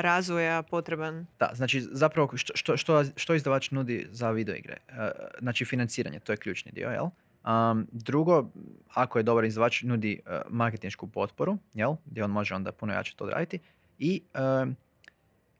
[0.00, 1.26] razvoja potreban.
[1.38, 4.76] Da, znači zapravo što, što, što, izdavač nudi za videoigre?
[4.88, 4.94] Uh,
[5.38, 7.06] znači financiranje, to je ključni dio, jel?
[7.44, 8.50] Um, drugo,
[8.94, 11.94] ako je dobar izdavač, nudi uh, marketinšku potporu, jel?
[12.06, 13.58] Gdje on može onda puno jače to odraditi.
[13.98, 14.22] I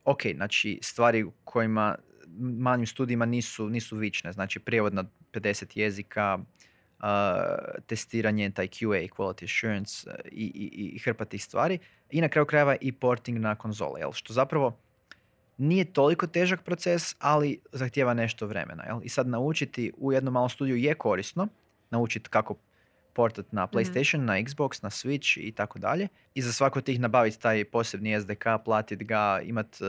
[0.04, 1.96] ok, znači stvari kojima
[2.38, 4.32] manjim studijima nisu, nisu vične.
[4.32, 7.04] Znači prijevod na 50 jezika, uh,
[7.86, 11.78] testiranje, taj QA, quality assurance i, i, i hrpa tih stvari.
[12.10, 14.00] I na kraju krajeva i porting na konzole.
[14.00, 14.12] Jel?
[14.12, 14.76] Što zapravo
[15.58, 18.84] nije toliko težak proces, ali zahtjeva nešto vremena.
[18.84, 19.00] Jel?
[19.02, 21.48] I sad naučiti u jednom malom studiju je korisno.
[21.90, 22.54] Naučiti kako
[23.12, 23.76] portat na mhm.
[23.76, 26.08] PlayStation, na Xbox, na Switch i tako dalje.
[26.34, 29.84] I za svako tih nabaviti taj posebni SDK, platiti ga, imati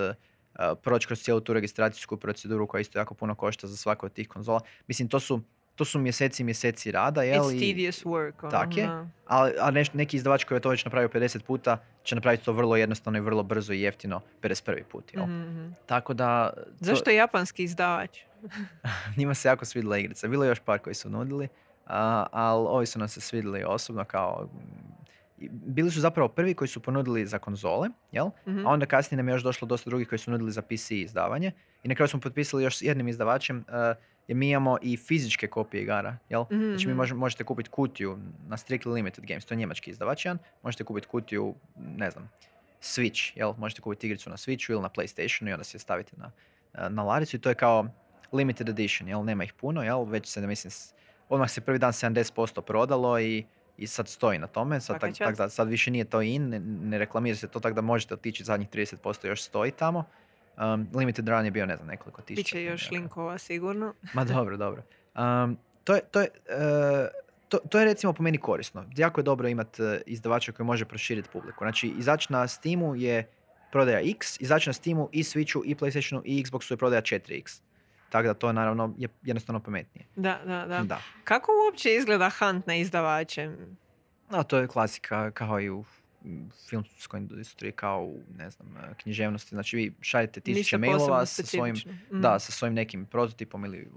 [0.81, 4.27] proći kroz cijelu tu registracijsku proceduru koja isto jako puno košta za svaku od tih
[4.27, 4.59] konzola.
[4.87, 5.41] Mislim, to su,
[5.75, 7.23] to su mjeseci i mjeseci rada.
[7.23, 7.43] Jel?
[7.43, 8.33] It's tedious work.
[8.41, 8.89] Ono, tak je.
[9.27, 12.75] Ali, a neki izdavač koji je to već napravio 50 puta će napraviti to vrlo
[12.75, 14.83] jednostavno i vrlo brzo i jeftino 51.
[14.83, 15.13] put.
[15.13, 15.25] Jel?
[15.25, 15.75] Mm-hmm.
[15.85, 16.53] Tako da...
[16.55, 16.61] To...
[16.79, 18.19] Zašto je japanski izdavač?
[19.17, 20.27] Njima se jako svidjela igrica.
[20.27, 21.47] Bilo je još par koji su nudili,
[21.85, 24.49] ali ovi su nam se svidjeli osobno kao
[25.49, 28.25] bili su zapravo prvi koji su ponudili za konzole, jel?
[28.65, 31.51] A onda kasnije nam je još došlo dosta drugih koji su nudili za PC izdavanje.
[31.83, 33.73] I na kraju smo potpisali još s jednim izdavačem, uh,
[34.27, 36.41] jer mi imamo i fizičke kopije igara, jel?
[36.41, 40.25] mm Znači mi možemo, možete kupiti kutiju na Strictly Limited Games, to je njemački izdavač
[40.25, 41.55] jedan, možete kupiti kutiju,
[41.97, 42.29] ne znam,
[42.81, 43.53] Switch, jel?
[43.57, 46.31] Možete kupiti igricu na Switchu ili na PlayStationu i onda se je staviti na,
[46.89, 47.87] na laricu i to je kao
[48.31, 49.23] limited edition, jel?
[49.23, 50.03] Nema ih puno, jel?
[50.03, 50.71] Već se, mislim,
[51.29, 53.45] odmah se prvi dan 70% prodalo i
[53.81, 56.59] i sad stoji na tome, sad, tak, tak, da, sad više nije to in, ne,
[56.59, 60.03] ne reklamira se to tako da možete otići zadnjih 30% još stoji tamo.
[60.57, 62.41] Um, limited run je bio, ne znam, nekoliko tisuća.
[62.43, 63.93] Biće još linkova sigurno.
[64.13, 64.83] Ma dobro, dobro.
[65.15, 67.07] Um, to, je, to, je, uh,
[67.49, 68.85] to, to je recimo po meni korisno.
[68.95, 71.63] Jako je dobro imati uh, izdavača koji može proširiti publiku.
[71.63, 73.27] Znači, izaći na Steamu je
[73.71, 77.61] prodaja X, izaći na Steamu i Switchu i PlayStationu i Xboxu je prodaja 4X.
[78.11, 80.05] Tako da to je naravno je jednostavno pametnije.
[80.15, 81.01] Da, da, da, da.
[81.23, 83.51] Kako uopće izgleda hunt na izdavače?
[84.29, 85.85] No, to je klasika kao i u
[86.69, 89.55] filmskoj industriji, kao u, ne znam, književnosti.
[89.55, 91.75] Znači vi šaljete tisuće mailova sa svojim,
[92.11, 92.21] mm.
[92.21, 93.87] da, sa svojim nekim prototipom ili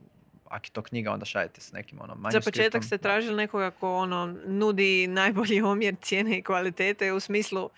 [0.44, 3.96] ako je to knjiga, onda šaljete s nekim ono Za početak ste tražili nekoga ko
[3.96, 7.70] ono, nudi najbolji omjer cijene i kvalitete u smislu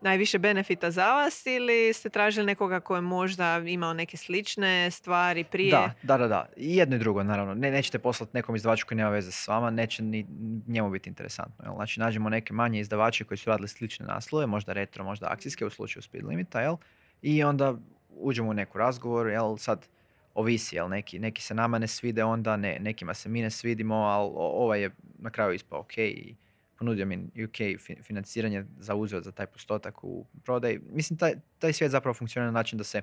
[0.00, 5.44] najviše benefita za vas ili ste tražili nekoga ko je možda imao neke slične stvari
[5.44, 5.70] prije?
[5.70, 6.28] Da, da, da.
[6.28, 6.48] da.
[6.56, 7.54] Jedno i drugo, naravno.
[7.54, 10.26] Ne, nećete poslati nekom izdavaču koji nema veze s vama, neće ni
[10.66, 11.64] njemu biti interesantno.
[11.64, 11.74] Jel?
[11.74, 15.70] Znači, nađemo neke manje izdavače koji su radili slične naslove, možda retro, možda akcijske u
[15.70, 16.76] slučaju speed limita, jel?
[17.22, 17.74] I onda
[18.08, 19.56] uđemo u neku razgovor, jel?
[19.56, 19.86] Sad,
[20.34, 20.88] ovisi, jel?
[20.88, 24.80] Neki, neki se nama ne svide onda, ne, nekima se mi ne svidimo, ali ovaj
[24.82, 26.34] je na kraju ispao ok i
[26.80, 30.78] ponudio mi UK fi- financiranje za uzvrat za taj postotak u prodaj.
[30.90, 33.02] Mislim, taj, taj svijet zapravo funkcionira na način da se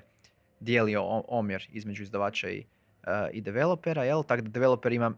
[0.60, 0.94] dijeli
[1.28, 2.64] omjer između izdavača i,
[3.06, 4.22] eh, i developera, jel?
[4.22, 5.12] Tako da developer ima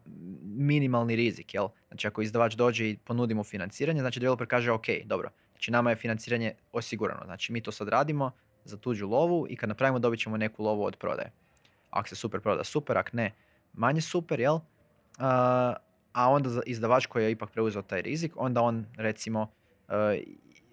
[0.45, 1.69] minimalni rizik, jel?
[1.89, 5.91] Znači ako izdavač dođe i ponudi mu financiranje, znači developer kaže ok, dobro, znači nama
[5.91, 8.31] je financiranje osigurano, znači mi to sad radimo
[8.65, 11.33] za tuđu lovu i kad napravimo dobit ćemo neku lovu od prodaje.
[11.91, 13.33] Ako se super proda, super, ako ne,
[13.73, 14.59] manje super, jel?
[15.19, 15.75] A,
[16.13, 19.51] a onda izdavač koji je ipak preuzeo taj rizik, onda on recimo
[19.89, 20.23] e,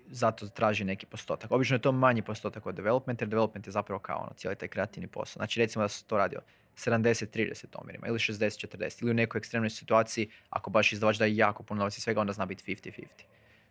[0.10, 1.52] zato traži neki postotak.
[1.52, 4.67] Obično je to manji postotak od development, jer development je zapravo kao ono, cijeli taj
[4.67, 5.39] kreativni posao.
[5.39, 6.39] Znači recimo da se to radi o
[6.78, 11.80] 70-30 omjerima ili 60-40 ili u nekoj ekstremnoj situaciji ako baš izdavač daje jako puno
[11.80, 13.06] novaca i svega onda zna biti 50-50.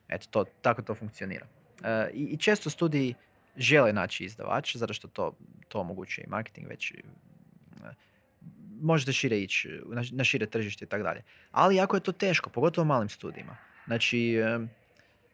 [0.08, 1.46] Eto, to, tako to funkcionira.
[1.84, 3.14] E, i, često studiji
[3.56, 5.36] žele naći izdavač, zato što to,
[5.68, 7.02] to omogućuje i marketing već e,
[8.80, 9.80] možete šire ići
[10.12, 11.22] na, šire tržište i tako dalje.
[11.50, 13.56] Ali jako je to teško, pogotovo u malim studijima.
[13.86, 14.36] Znači,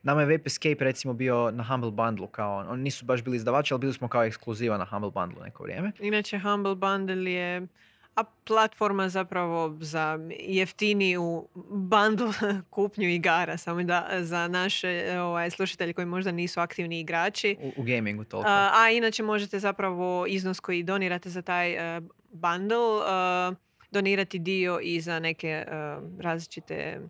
[0.03, 3.75] nama je Vape Escape recimo bio na Humble Bundle kao, oni nisu baš bili izdavači,
[3.75, 5.93] ali bili smo kao ekskluziva na Humble Bundle neko vrijeme.
[6.01, 7.67] Inače, Humble Bundle je
[8.15, 12.33] a platforma zapravo za jeftiniju bundle
[12.71, 17.57] kupnju igara, samo da za naše ovaj, slušatelje koji možda nisu aktivni igrači.
[17.61, 18.51] U, u gamingu toliko.
[18.51, 22.01] A, a inače možete zapravo iznos koji donirate za taj eh,
[22.33, 23.55] bundle eh,
[23.90, 27.01] donirati dio i za neke eh, različite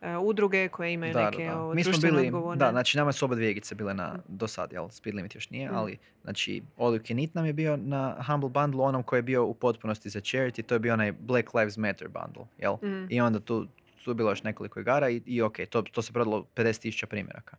[0.00, 1.60] eh, udruge koje imaju Da, da, neke da.
[1.60, 2.58] ovo, Mi smo bili, odgovorne.
[2.58, 5.50] da, znači nama su oba dvije igice bile na, do sad, jel, Speed Limit još
[5.50, 5.74] nije, Mm.
[5.74, 9.22] ali, znači, All You Can Eat nam je bio na Humble Bundle, onom koji je
[9.22, 12.74] bio u potpunosti za charity, to je bio onaj Black Lives Matter bundle, jel?
[12.74, 13.06] Mm.
[13.10, 13.66] I onda tu,
[14.04, 17.56] tu je bilo još nekoliko igara i, i ok, to, to se prodalo 50.000 primjeraka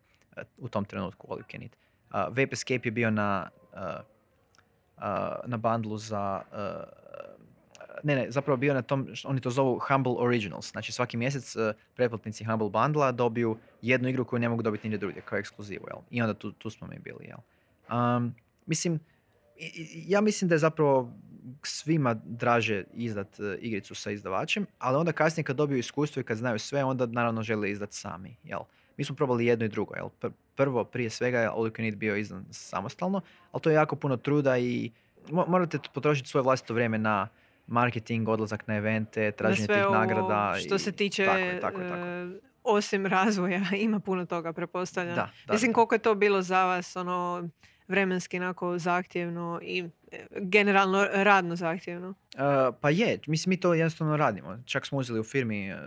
[0.58, 1.72] u tom trenutku All You Can Eat.
[1.72, 3.80] Uh, Vape Escape je bio na, uh,
[5.46, 6.58] na bundlu za, uh,
[8.04, 10.72] ne, ne, zapravo bio na tom, oni to zovu Humble Originals.
[10.72, 14.98] Znači svaki mjesec uh, pretplatnici Humble Bundla dobiju jednu igru koju ne mogu dobiti nigdje
[14.98, 16.00] drugdje, kao ekskluzivu, jel?
[16.12, 17.40] I onda tu, tu smo mi bili, jel?
[17.98, 19.00] Um, mislim,
[19.94, 21.14] ja mislim da je zapravo
[21.64, 26.38] svima draže izdat uh, igricu sa izdavačem, ali onda kasnije kad dobiju iskustvo i kad
[26.38, 28.60] znaju sve, onda naravno žele izdat sami, jel?
[28.98, 30.10] Mi smo probali jedno i drugo, jel?
[30.22, 33.76] Pr- Prvo, prije svega, je All You Can Eat bio izdan samostalno, ali to je
[33.76, 34.92] jako puno truda i
[35.26, 37.28] mo- morate potrošiti svoje vlastito vrijeme na
[37.68, 40.54] marketing, odlazak na evente, Na traženje sve tih ovo nagrada.
[40.58, 42.02] Što i- se tiče, Tako je, tako je, tako.
[42.02, 42.28] eh,
[42.64, 44.52] osim razvoja, ima puno toga.
[44.96, 47.50] Da, da, Mislim, koliko je to bilo za vas, ono,
[47.88, 49.90] vremenski onako zahtjevno i
[50.42, 52.10] generalno radno zahtjevno.
[52.10, 54.58] Uh, pa je, mislim mi to jednostavno radimo.
[54.66, 55.80] Čak smo uzeli u firmi uh,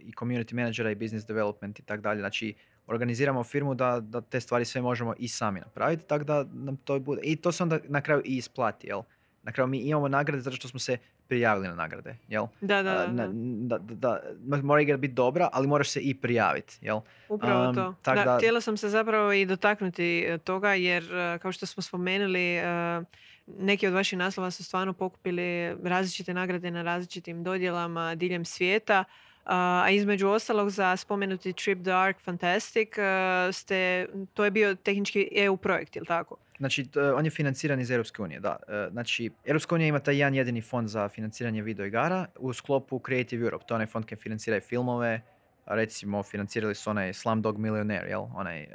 [0.00, 2.20] i community managera i business development i tak dalje.
[2.20, 2.54] Znači
[2.86, 6.98] organiziramo firmu da, da te stvari sve možemo i sami napraviti, tako da nam to
[6.98, 7.20] bude.
[7.24, 9.02] I to se onda na kraju i isplati, jel?
[9.42, 10.98] Na kraju mi imamo nagrade zato što smo se
[11.28, 12.46] prijavili na nagrade, jel?
[12.60, 13.26] Da, da, A, da.
[13.26, 13.28] da.
[13.32, 17.00] da, da, da, mora igra biti dobra, ali moraš se i prijaviti, jel?
[17.28, 17.94] Upravo Um, to.
[18.02, 21.04] tak Da, da- htjela sam se zapravo i dotaknuti toga jer
[21.42, 23.02] kao što smo spomenuli eh,
[23.46, 29.04] neki od vaših naslova su stvarno pokupili različite nagrade na različitim dodjelama diljem svijeta.
[29.44, 35.28] A između ostalog za spomenuti Trip the Ark Fantastic eh, ste, to je bio tehnički
[35.32, 36.36] EU projekt, jel tako?
[36.58, 38.56] Znači, t- on je financiran iz Europske unije, da.
[38.68, 43.00] E, Znači, Europska unija ima taj jedan jedini fond za financiranje video igara u sklopu
[43.06, 43.64] Creative Europe.
[43.68, 45.20] To je onaj fond koji financira filmove,
[45.66, 48.26] recimo financirali su onaj Slumdog Millionaire, jel?
[48.34, 48.66] Onaj, e,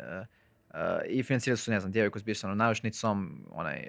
[0.73, 3.87] e, I financirali su, ne znam, djevojku s bijesanom naušnicom, onaj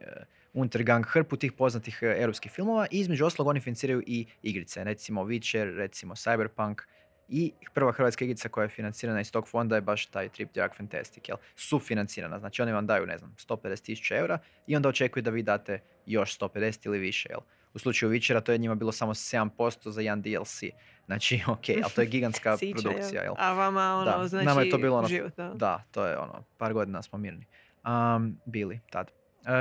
[0.52, 5.24] Untergang, hrpu tih poznatih e, europskih filmova i između ostalog oni financiraju i igrice, recimo
[5.24, 6.74] Witcher, recimo Cyberpunk,
[7.28, 10.60] i prva hrvatska igrica koja je financirana iz tog fonda je baš taj Trip the
[10.60, 11.36] Ark Fantastic, jel?
[11.56, 15.42] Sufinancirana, znači oni vam daju, ne znam, 150 tisuća eura i onda očekuju da vi
[15.42, 17.40] date još 150 ili više, jel?
[17.74, 20.62] U slučaju Witchera to je njima bilo samo 7% za jedan DLC.
[21.06, 23.34] Znači, ok, ali to je gigantska produkcija, jel?
[23.38, 25.52] A vama ono, Da, znači nama je to bilo ono- život, da.
[25.54, 27.46] Da, to je ono, par godina smo mirni.
[27.84, 29.10] Um, bili tad.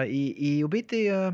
[0.08, 1.32] I, I u biti, e,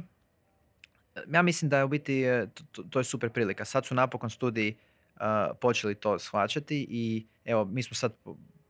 [1.27, 3.65] ja mislim da je u biti, e, to, to- je super prilika.
[3.65, 4.75] Sad su napokon studiji
[5.15, 5.19] e,
[5.61, 8.13] počeli to shvaćati i evo, mi smo sad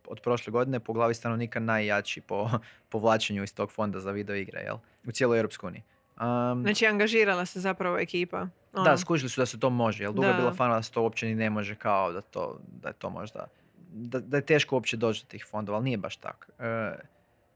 [0.07, 2.49] od prošle godine po glavi stanovnika najjači po
[2.91, 4.77] povlačenju iz tog fonda za video igre, jel?
[5.05, 5.83] U cijeloj Europskoj uniji.
[6.17, 8.47] Um, Znači angažirala se zapravo ekipa.
[8.73, 10.39] da, Ono, skužili su da se to može, jel dugo je Da.
[10.39, 13.09] bila fana da se to uopće ni ne može kao da, to, da je to
[13.09, 13.47] možda,
[13.89, 16.45] da, da je teško uopće doći do tih fondova, ali nije baš tako.
[16.59, 16.91] E,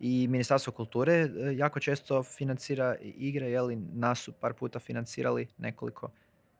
[0.03, 5.47] I Ministarstvo kulture e, jako često financira igre, jel, i nas su par puta financirali
[5.57, 6.11] nekoliko.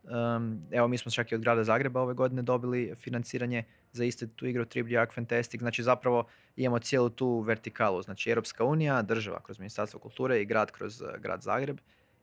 [0.04, 4.28] Em, evo, mi smo čak i od grada Zagreba ove godine dobili financiranje za istu
[4.28, 5.62] tu igru Trip the Ark Fantastic.
[5.62, 8.02] Znači zapravo imamo cijelu tu vertikalu.
[8.02, 11.78] Znači Europska unija, država kroz Ministarstvo kulture i grad kroz e, grad Zagreb.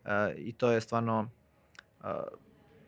[0.05, 1.31] E, I to je stvarno
[2.05, 2.07] e,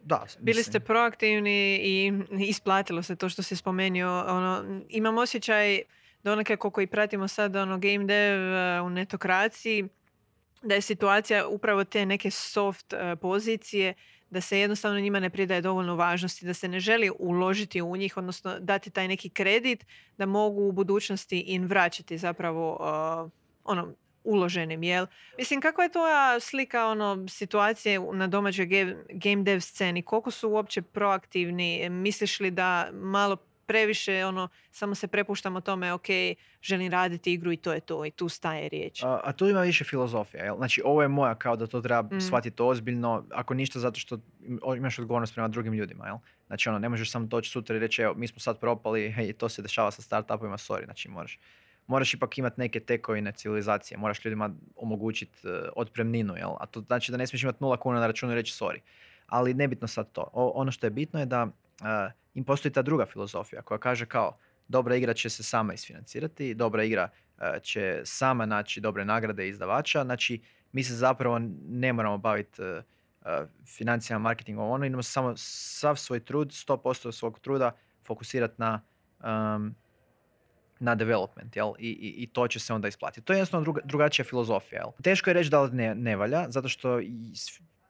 [0.02, 0.26] da.
[0.38, 2.12] Bili ste proaktivni i
[2.48, 4.24] isplatilo se to što si spomenuo.
[4.28, 5.80] Ono, imam osjećaj
[6.22, 9.88] da onake koliko i pratimo sad ono game dev uh, u netokraciji,
[10.62, 13.94] da je situacija upravo te neke soft uh, pozicije,
[14.30, 18.16] da se jednostavno njima ne pridaje dovoljno važnosti, da se ne želi uložiti u njih,
[18.16, 19.86] odnosno dati taj neki kredit
[20.18, 23.30] da mogu u budućnosti im vraćati zapravo uh,
[23.64, 25.06] ono, uloženim, jel?
[25.38, 26.00] Mislim, kako je to
[26.40, 28.66] slika ono, situacije na domaćoj
[29.08, 30.02] game dev sceni?
[30.02, 31.88] Koliko su uopće proaktivni?
[31.90, 33.36] Misliš li da malo
[33.70, 36.06] previše ono, samo se prepuštamo tome, ok,
[36.62, 39.02] želim raditi igru i to je to i tu staje riječ.
[39.02, 40.56] A, a tu ima više filozofija, jel?
[40.56, 42.20] Znači, ovo je moja kao da to treba Mm.
[42.20, 44.18] shvatiti ozbiljno, ako ništa zato što
[44.76, 46.16] imaš odgovornost prema drugim ljudima, jel?
[46.46, 49.32] Znači, ono, ne možeš samo doći sutra i reći, evo, mi smo sad propali, hej,
[49.32, 51.38] to se dešava sa startupovima, sorry, znači, moraš,
[51.86, 56.50] moraš ipak imati neke tekovine civilizacije, moraš ljudima omogućiti uh, otpremninu, jel?
[56.60, 58.78] A to znači da ne smiješ imati nula kuna na računu i reći sorry.
[59.26, 60.30] Ali nebitno sad to.
[60.32, 64.06] O- ono što je bitno je da uh, im postoji ta druga filozofija koja kaže
[64.06, 64.36] kao,
[64.68, 70.04] dobra igra će se sama isfinancirati, dobra igra e, će sama naći dobre nagrade izdavača.
[70.04, 70.40] Znači,
[70.72, 71.38] mi se zapravo
[71.68, 77.38] ne moramo baviti e, e, financijama, marketingom, ono, idemo samo sav svoj trud, 100% svog
[77.40, 77.72] truda
[78.04, 78.80] fokusirati na,
[79.24, 79.74] em,
[80.80, 81.72] na development, jel?
[81.78, 83.26] I, i, I to će se onda isplatiti.
[83.26, 84.90] To je jednostavno druga, drugačija filozofija, jel?
[85.02, 87.32] Teško je reći da li ne, ne valja, zato što i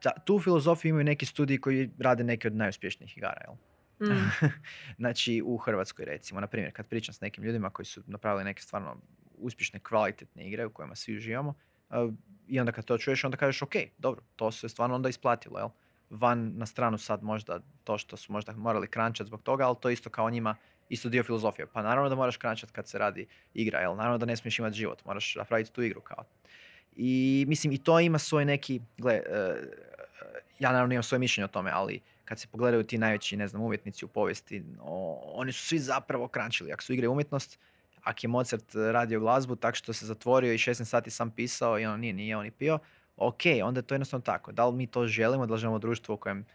[0.01, 3.55] ta- tu filozofiju imaju neki studiji koji rade neke od najuspješnijih igara, jel?
[4.01, 4.31] Mm.
[5.01, 8.61] znači u Hrvatskoj recimo, na primjer kad pričam s nekim ljudima koji su napravili neke
[8.61, 8.97] stvarno
[9.37, 11.53] uspješne, kvalitetne igre u kojima svi uživamo
[11.89, 12.13] uh,
[12.47, 15.69] i onda kad to čuješ onda kažeš ok, dobro, to se stvarno onda isplatilo, jel?
[16.09, 19.89] Van na stranu sad možda to što su možda morali krančati zbog toga, ali to
[19.89, 20.55] isto kao njima
[20.89, 21.65] isto dio filozofije.
[21.73, 23.95] Pa naravno da moraš krančati kad se radi igra, jel?
[23.95, 26.23] Naravno da ne smiješ imati život, moraš napraviti tu igru kao.
[26.95, 29.21] I mislim i to ima svoj neki, gle, e,
[30.59, 31.99] ja naravno imam svoje mišljenje o tome, ali
[32.31, 36.27] kad se pogledaju ti najveći, ne znam, umjetnici u povijesti, o- oni su svi zapravo
[36.27, 36.71] krančili.
[36.71, 37.59] Ako su igre umjetnost,
[38.01, 41.85] ako je Mozart radio glazbu tak što se zatvorio i 16 sati sam pisao i
[41.85, 42.79] ono nije, nije on i pio,
[43.17, 44.51] ok, onda je to jednostavno tako.
[44.51, 46.45] Da li mi to želimo, da li želimo društvo u kojem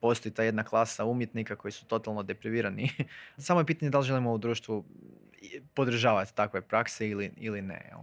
[0.00, 2.90] postoji ta jedna klasa umjetnika koji su totalno deprivirani.
[3.46, 4.84] Samo je pitanje da li želimo u društvu
[5.74, 7.86] podržavati takve prakse ili, ili ne.
[7.90, 8.00] Jel?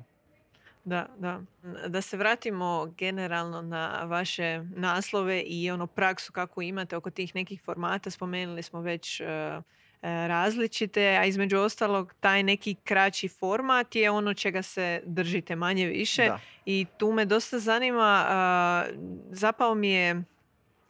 [0.84, 1.42] Da, da.
[1.88, 7.62] Da se vratimo generalno na vaše naslove i ono praksu kako imate oko tih nekih
[7.62, 8.10] formata.
[8.10, 9.62] Spomenuli smo već e, e,
[10.02, 16.26] različite, a između ostalog taj neki kraći format je ono čega se držite manje više.
[16.26, 16.40] Da.
[16.66, 18.86] I tu me dosta zanima, a,
[19.32, 20.24] zapao mi je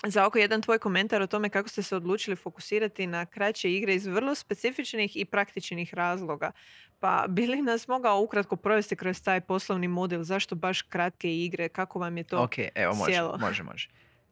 [0.07, 3.95] za oko jedan tvoj komentar o tome kako ste se odlučili fokusirati na kraće igre
[3.95, 6.51] iz vrlo specifičnih i praktičnih razloga.
[6.99, 10.23] Pa bi li nas mogao ukratko provesti kroz taj poslovni model?
[10.23, 11.69] Zašto baš kratke igre?
[11.69, 12.43] Kako vam je to?
[12.43, 13.37] Ok, evo može, sjelo?
[13.37, 13.89] može, može.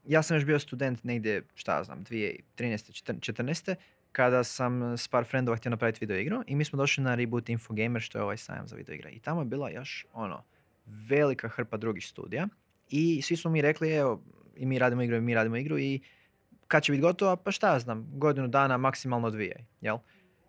[0.07, 2.41] Ja sam još bio student negdje, šta ja znam, 2013.
[2.57, 3.75] 14.
[4.11, 7.49] kada sam s par frendova htio napraviti video igru i mi smo došli na Reboot
[7.49, 9.09] Infogamer što je ovaj sajam za video igre.
[9.09, 10.43] I tamo je bila još ono,
[10.85, 12.47] velika hrpa drugih studija
[12.89, 14.23] i svi smo mi rekli evo
[14.59, 15.99] i mi radimo igru i mi radimo igru i
[16.67, 19.97] kad će biti gotova, pa šta ja znam, godinu dana, maksimalno dvije, jel?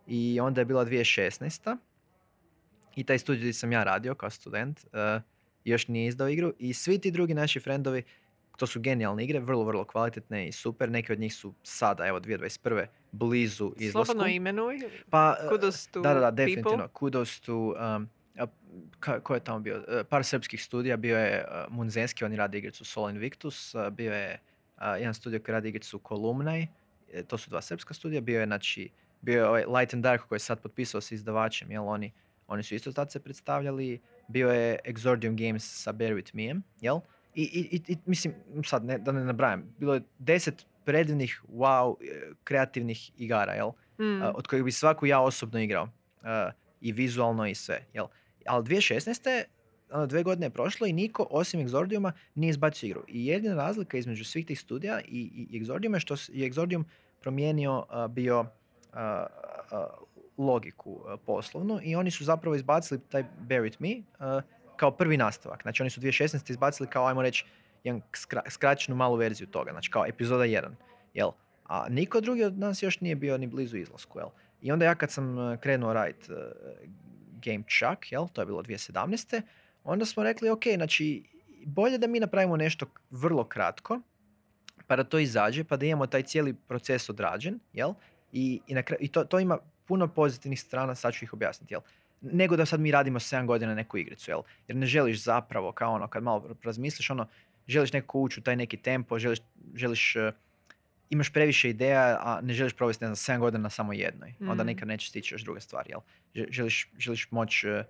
[0.06, 1.76] I onda je bila 2016.
[2.96, 5.20] I taj studij gdje sam ja radio kao student, eh,
[5.64, 8.02] još nije izdao igru i svi ti drugi naši frendovi,
[8.56, 10.90] to su genijalne igre, vrlo, vrlo kvalitetne i super.
[10.90, 12.86] Neke od njih su sada, evo 2021.
[13.12, 14.06] blizu izlasku.
[14.06, 14.78] Slobodno imenuj.
[15.10, 16.46] Pa, eh, Kudos to da, da, da, people.
[16.46, 16.88] definitivno.
[16.88, 18.08] Kudos to, um,
[19.22, 19.84] ko je tamo bio?
[19.88, 24.14] E, Par srpskih studija, bio je uh, Munzenski, oni radi igricu Sol Invictus, a, bio
[24.14, 24.38] je
[24.98, 26.66] jedan studio koji radi igricu Kolumnaj,
[27.12, 28.88] e, to su dva srpska studija, bio je, znači,
[29.20, 32.12] bio je ovaj Light and Dark koji je sad potpisao s izdavačem, jel, oni,
[32.48, 37.00] oni su isto tad se predstavljali, bio je Exordium Games sa Bear With Me, jel?
[37.34, 37.42] I,
[37.88, 43.52] i, mislim, sad ne, da ne nabrajam, bilo je deset predivnih, wow, e, kreativnih igara,
[43.52, 43.70] jel?
[44.00, 44.22] Mm.
[44.34, 45.88] od kojih bi svaku ja osobno igrao.
[46.80, 47.84] I vizualno i sve.
[47.92, 48.06] Jel?
[48.46, 49.44] Ali 2016.
[49.90, 53.04] ono, dve godine je prošlo i niko osim Exordiuma nije izbacio igru.
[53.08, 56.84] I jedina razlika između svih tih studija i, i Exordiuma je što je Exordium
[57.20, 58.46] promijenio a, bio
[58.92, 59.26] a,
[59.70, 59.86] a,
[60.38, 64.02] logiku poslovnu i oni su zapravo izbacili taj Bear With Me
[64.76, 65.62] kao prvi nastavak.
[65.62, 66.50] Znači oni su 2016.
[66.50, 67.44] izbacili kao, ajmo reći,
[67.84, 70.68] jedan skra- skraćenu malu verziju toga, znači kao epizoda 1.
[71.14, 71.30] Jel?
[71.64, 74.28] A niko drugi od nas još nije bio ni blizu izlasku, jel?
[74.62, 76.38] I onda ja kad sam uh, krenuo raditi uh,
[77.44, 78.28] Game Chuck, jel?
[78.32, 79.42] To je bilo 2017.
[79.84, 81.22] Onda smo rekli, ok, znači,
[81.66, 84.00] bolje da mi napravimo nešto vrlo kratko,
[84.86, 87.92] pa da to izađe, pa da imamo taj cijeli proces odrađen, jel?
[88.32, 91.74] I, i, na kraju, i to, to ima puno pozitivnih strana, sad ću ih objasniti,
[91.74, 91.80] jel?
[92.20, 94.42] Nego da sad mi radimo 7 godina neku igricu, jel?
[94.68, 97.26] Jer ne želiš zapravo, kao ono, kad malo razmisliš, ono,
[97.66, 99.38] želiš nekako ući u taj neki tempo, želiš,
[99.74, 100.34] želiš uh,
[101.10, 104.34] imaš previše ideja, a ne želiš provesti, ne znam, 7 godina na samo jednoj.
[104.40, 104.66] Onda Mhm.
[104.66, 106.00] nikad nećeš stići još druge stvari, jel?
[106.34, 107.84] Že- Želiš, želiš moći e,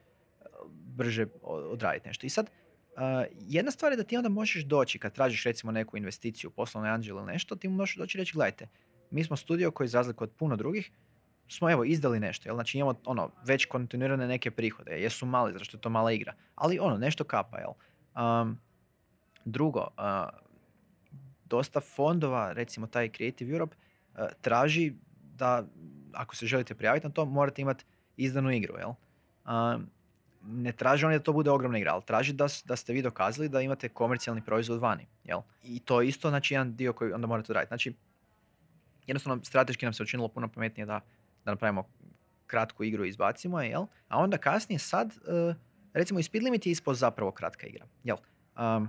[0.73, 2.27] brže odraditi nešto.
[2.27, 2.51] I sad, e,
[3.41, 7.16] jedna stvar je da ti onda možeš doći, kad tražiš recimo neku investiciju, poslovni anđel
[7.16, 8.68] ili nešto, ti mu možeš doći i reći, gledajte,
[9.11, 10.91] mi smo studio koji za razliku od puno drugih,
[11.49, 12.55] smo evo izdali nešto, jel?
[12.55, 16.35] Znači imamo ono, već kontinuirane neke prihode, jesu mali, zato što je to mala igra,
[16.55, 17.71] ali ono, nešto kapa, jel?
[18.16, 18.59] Um,
[19.45, 20.49] drugo, uh,
[21.51, 24.92] dosta fondova, recimo taj Creative Europe, uh, traži
[25.40, 25.64] da,
[26.12, 27.84] ako se želite prijaviti na to, morate imati
[28.16, 28.92] izdanu igru, jel?
[30.42, 33.48] Ne traži oni da to bude ogromna igra, ali traži da, da ste vi dokazali
[33.48, 35.40] da imate komercijalni proizvod vani, jel?
[35.62, 37.68] I to je isto, znači, jedan dio koji onda morate raditi.
[37.68, 37.94] Znači,
[39.07, 41.01] jednostavno, strateški nam se učinilo puno pametnije da,
[41.44, 41.84] da napravimo
[42.46, 43.86] kratku igru i izbacimo je, jel?
[44.09, 45.55] A onda kasnije sad, uh,
[45.92, 48.16] recimo i Speed Limit je ispod zapravo kratka igra, jel?
[48.57, 48.88] Um,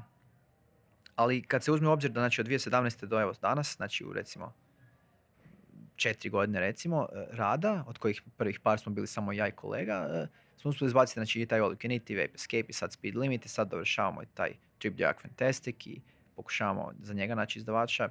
[1.16, 3.06] ali kad se uzme u obzir da znači od 2017.
[3.06, 4.54] do evo danas, znači u recimo
[5.96, 10.08] četiri godine recimo e, rada, od kojih prvih par smo bili samo ja i kolega,
[10.12, 13.50] e, smo uspjeli izbaciti znači i taj All Vape Escape i sad Speed Limit i
[13.50, 16.02] sad dovršavamo i taj Trip Jack Fantastic i
[16.36, 18.10] pokušavamo za njega naći izdavača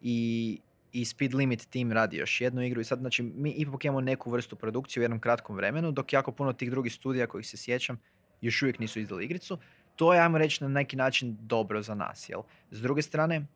[0.00, 0.58] i,
[0.92, 4.30] i Speed Limit team radi još jednu igru i sad znači mi ipak imamo neku
[4.30, 8.00] vrstu produkcije u jednom kratkom vremenu dok jako puno tih drugih studija kojih se sjećam
[8.40, 9.58] još uvijek nisu izdali igricu.
[9.96, 12.40] To je, ajmo reći, na neki način dobro za nas, jel?
[12.70, 13.46] S druge strane,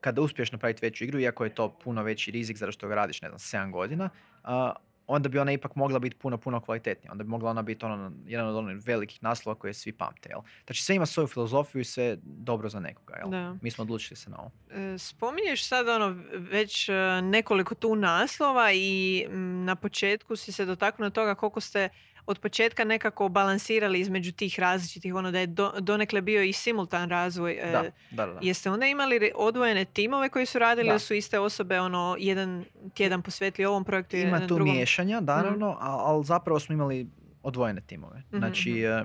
[0.00, 3.22] kada uspiješ napraviti veću igru, iako je to puno veći rizik zato što ga radiš,
[3.22, 4.10] ne znam, 7 godina,
[4.44, 4.72] a,
[5.06, 7.12] onda bi ona ipak mogla biti puno, puno kvalitetnija.
[7.12, 10.40] Onda bi mogla ona biti ono, jedan od onih velikih naslova koje svi pamte, jel?
[10.66, 13.30] Znači sve ima svoju filozofiju i sve je dobro za nekoga, jel?
[13.30, 13.56] Da.
[13.62, 14.50] Mi smo odlučili se na ovo.
[14.70, 16.92] E, Spominješ sad ono već e,
[17.22, 21.88] nekoliko tu naslova i mm, na početku si se dotaknuo toga koliko ste
[22.26, 27.10] od početka nekako balansirali između tih različitih, ono da je do- donekle bio i simultan
[27.10, 27.52] razvoj.
[27.52, 28.32] e, Da, da, da.
[28.32, 28.38] da.
[28.42, 30.92] Jeste onda imali odvojene timove koji su radili Da.
[30.92, 32.64] ili su iste osobe ono jedan
[32.94, 34.74] tjedan posvetili ovom projektu i Ima jedan tu drugom?
[34.74, 37.06] miješanja, naravno, ali zapravo smo imali
[37.42, 38.22] odvojene timove.
[38.30, 38.84] Znači, mhm.
[38.84, 39.04] e,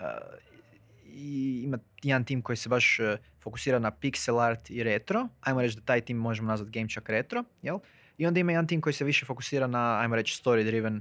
[0.00, 0.06] e,
[1.62, 5.28] ima jedan tim koji se baš e, fokusira na pixel art i retro.
[5.40, 7.78] Ajmo reći da taj tim možemo nazvati Game Chuck Retro, jel?
[8.18, 11.00] I onda ima jedan tim koji se više fokusira na, ajmo reći, story driven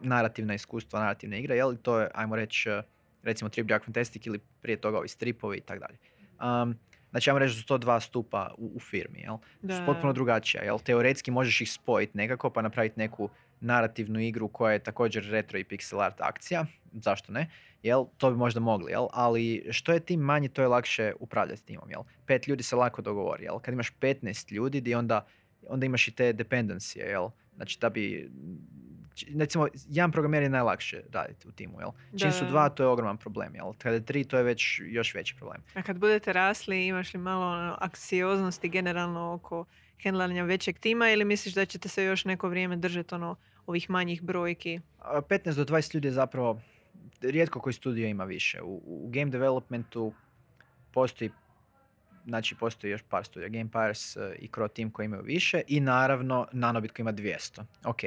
[0.00, 1.76] narativna iskustva, narativne igre, jel?
[1.82, 2.82] To je, ajmo reći, e,
[3.22, 5.98] recimo Trip Jack Fantastic ili prije toga ovi stripovi i tako dalje.
[6.62, 6.78] Um,
[7.10, 9.36] Znači, ajmo reći da su to dva stupa u, u firmi, jel?
[9.62, 10.78] Da, su potpuno drugačija, jel?
[10.78, 13.28] Teoretski možeš ih spojiti nekako pa napraviti neku
[13.60, 17.50] narativnu igru koja je također retro i pixel art akcija, zašto ne,
[17.82, 18.04] jel?
[18.16, 19.06] To bi možda mogli, jel?
[19.12, 22.02] Ali što je tim manji, to je lakše upravljati timom, jel?
[22.26, 23.58] Pet ljudi se lako dogovori, jel?
[23.58, 25.26] Kad imaš 15 ljudi, di onda,
[25.68, 27.28] onda imaš i te dependencije, jel?
[27.56, 28.30] Znači da bi,
[29.38, 31.90] recimo, jedan programer je najlakše raditi u timu, jel?
[32.18, 32.50] Čim su Da.
[32.50, 33.72] dva, to je ogroman problem, jel?
[33.78, 35.62] Kada je tri, to je već još veći problem.
[35.74, 39.64] A kad budete rasli, imaš li malo ono, anksioznosti generalno oko
[40.02, 44.22] hendlanja većeg tima ili misliš da ćete se još neko vrijeme držati ono, ovih manjih
[44.22, 44.80] brojki?
[44.98, 46.60] A 15 do 20 ljudi je zapravo
[47.20, 48.62] rijetko koji studio ima više.
[48.62, 50.12] U, u game developmentu
[50.92, 51.30] postoji
[52.28, 55.80] znači postoji još par studija, Game Pirates eh, i Crow Team koji imaju više i
[55.80, 57.62] naravno Nanobit koji ima 200.
[57.84, 58.00] Ok,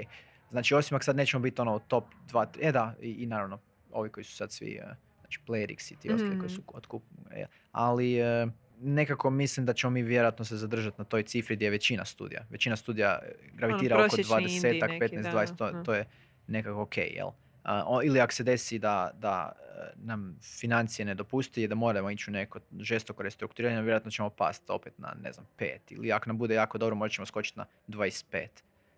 [0.51, 3.59] znači osim ako sad nećemo biti ono top 2, 3, e da, i, i naravno
[3.91, 6.55] ovi koji su sad svi, eh, znači Playerix i ti ostali koji Mhm.
[6.55, 8.47] su otkup, e, ali eh,
[8.77, 12.45] nekako mislim da ćemo mi vjerojatno se zadržati na toj cifri gdje je većina studija.
[12.49, 13.19] Većina studija
[13.53, 16.05] gravitira oko prosječni 20, indie neki, 15, da, 20, to, to je
[16.47, 17.27] nekako ok, jel?
[17.63, 21.75] A, o- ili ako se desi da, da e, nam financije ne dopusti i da
[21.75, 25.67] moramo ići u neko žestoko restrukturiranje, vjerojatno ćemo pasti opet na, ne znam, 5.
[25.89, 28.47] Ili ako nam bude jako dobro, možda ćemo skočiti na 25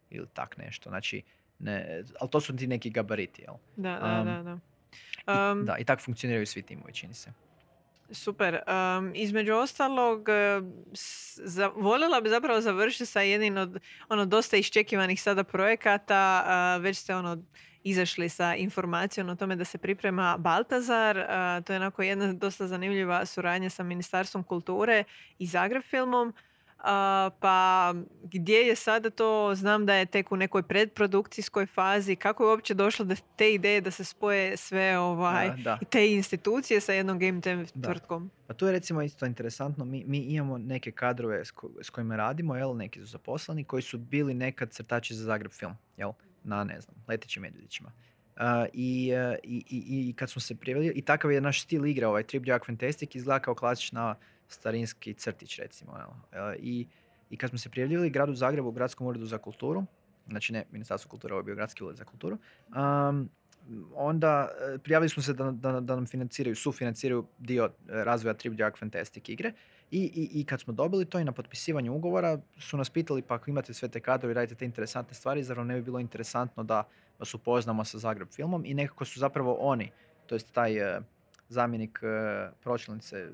[0.09, 0.89] ili tak nešto.
[0.89, 1.21] Znači,
[1.64, 3.55] ne, ali to su ti neki gabariti, jel?
[3.76, 4.43] Da, da, Um, da.
[4.43, 4.57] da.
[5.28, 7.32] I, Um, da, i tako funkcioniraju svi timovi, čini se.
[8.11, 8.59] Super.
[8.68, 10.61] Um, između ostalog, e,
[11.36, 16.43] za, voljela bi zapravo završiti sa jednim od ono, dosta iščekivanih sada projekata.
[16.45, 17.38] a, već ste ono
[17.84, 21.18] izašli sa informacijom o tome da se priprema Baltazar.
[21.18, 25.03] a, to je onako jedna dosta zanimljiva suradnja sa Ministarstvom kulture
[25.39, 26.34] i Zagreb filmom.
[27.39, 32.49] Pa gdje je sada to, znam da je tek u nekoj predprodukcijskoj fazi, kako je
[32.49, 35.77] uopće došlo do te ideje da se spoje sve ovaj, da.
[35.81, 37.88] i te institucije sa jednom game dev Da.
[37.88, 38.31] tvrtkom.
[38.47, 42.15] Pa tu je recimo isto interesantno, mi, mi imamo neke kadrove s, ko- s kojima
[42.15, 46.11] radimo, jel, neki su zaposleni, koji su bili nekad crtači za Zagreb film, jel,
[46.43, 47.91] na ne znam, letećim medvjedićima.
[48.36, 48.41] Uh,
[48.73, 52.07] i, uh, i, i, i kad smo se prijavili, i takav je naš stil igre,
[52.07, 54.15] ovaj Trip Jack Fantastic izgleda kao klasična
[54.53, 55.97] starinski crtić recimo.
[55.97, 56.07] Jel?
[56.07, 56.87] Uh, i,
[57.29, 59.85] I kad smo se prijavljivali gradu Zagrebu, Gradskom uredu za kulturu,
[60.27, 62.37] znači ne Ministarstvo kulture, ovo je bio Gradski ured za kulturu,
[62.69, 63.29] um,
[63.95, 67.69] onda e, prijavili smo se da, da, da nam financiraju, sufinanciraju dio e,
[68.03, 69.53] razvoja Trip Dark Fantastic igre.
[69.91, 73.35] I, i, I kad smo dobili to i na potpisivanju ugovora su nas pitali pa
[73.35, 75.99] ako imate sve te kadrove i radite te interesantne stvari, zar vam ne bi bilo
[75.99, 76.83] interesantno da
[77.19, 79.91] vas upoznamo sa Zagreb filmom i nekako su zapravo oni,
[80.25, 81.01] to jest taj e,
[81.49, 83.29] zamjenik e, pročelnice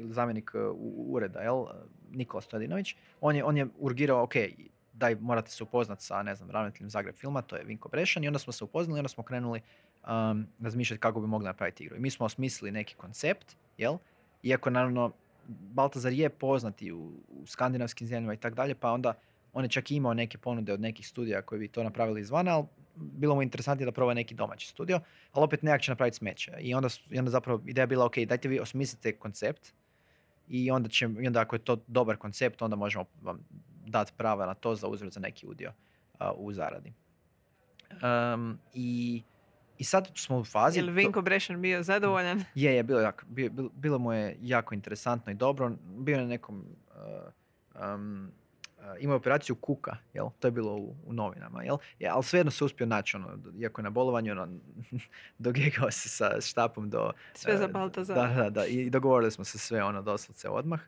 [0.00, 0.58] ili zamjenik e,
[1.06, 1.64] ureda, jel,
[2.10, 4.34] Nikola Stojadinović, on je, on je urgirao, ok,
[4.92, 8.26] daj morate se upoznati sa, ne znam, ravnateljem Zagreb filma, to je Vinko Brešan i
[8.26, 11.96] onda smo se upoznali i onda smo krenuli um, razmišljati kako bi mogli napraviti igru.
[11.96, 13.96] I mi smo osmislili neki koncept, jel?
[14.42, 15.12] Iako naravno
[15.48, 19.14] Baltazar je poznat i u, u skandinavskim zemljama i tako dalje, pa onda
[19.52, 22.66] on je čak imao neke ponude od nekih studija koji bi to napravili izvana, ali
[22.96, 25.00] bilo mu interesantnije da proba neki domaći studio,
[25.32, 26.52] ali opet nekak će napraviti smeće.
[26.60, 29.72] I onda, i onda zapravo ideja bila, ok, dajte vi osmislite koncept
[30.50, 33.38] i onda, će, i onda ako je to dobar koncept, onda možemo vam
[33.86, 35.72] dati prava na to za uzvrat za neki udio
[36.18, 36.92] a, u zaradi.
[38.34, 39.22] Um, i,
[39.78, 40.78] I sad smo u fazi...
[40.78, 42.44] Je li Vinko Brešan bio zadovoljan?
[42.54, 45.72] je, je, bilo, jako, bilo, bilo mu je jako interesantno i dobro.
[45.98, 46.64] Bio je na nekom...
[47.76, 48.49] Uh, um, uh,
[48.98, 50.26] imao je operaciju kuka, jel?
[50.38, 51.76] To je bilo u, u novinama, jel?
[51.98, 54.48] Ja, ali svejedno se uspio naći, ono, iako je na bolovanju, ono,
[55.38, 57.12] dogegao se sa štapom do...
[57.34, 58.28] Sve za uh, Baltazara.
[58.28, 58.66] Da, da, da.
[58.66, 60.80] I dogovorili smo se sve, ono, doslovce odmah.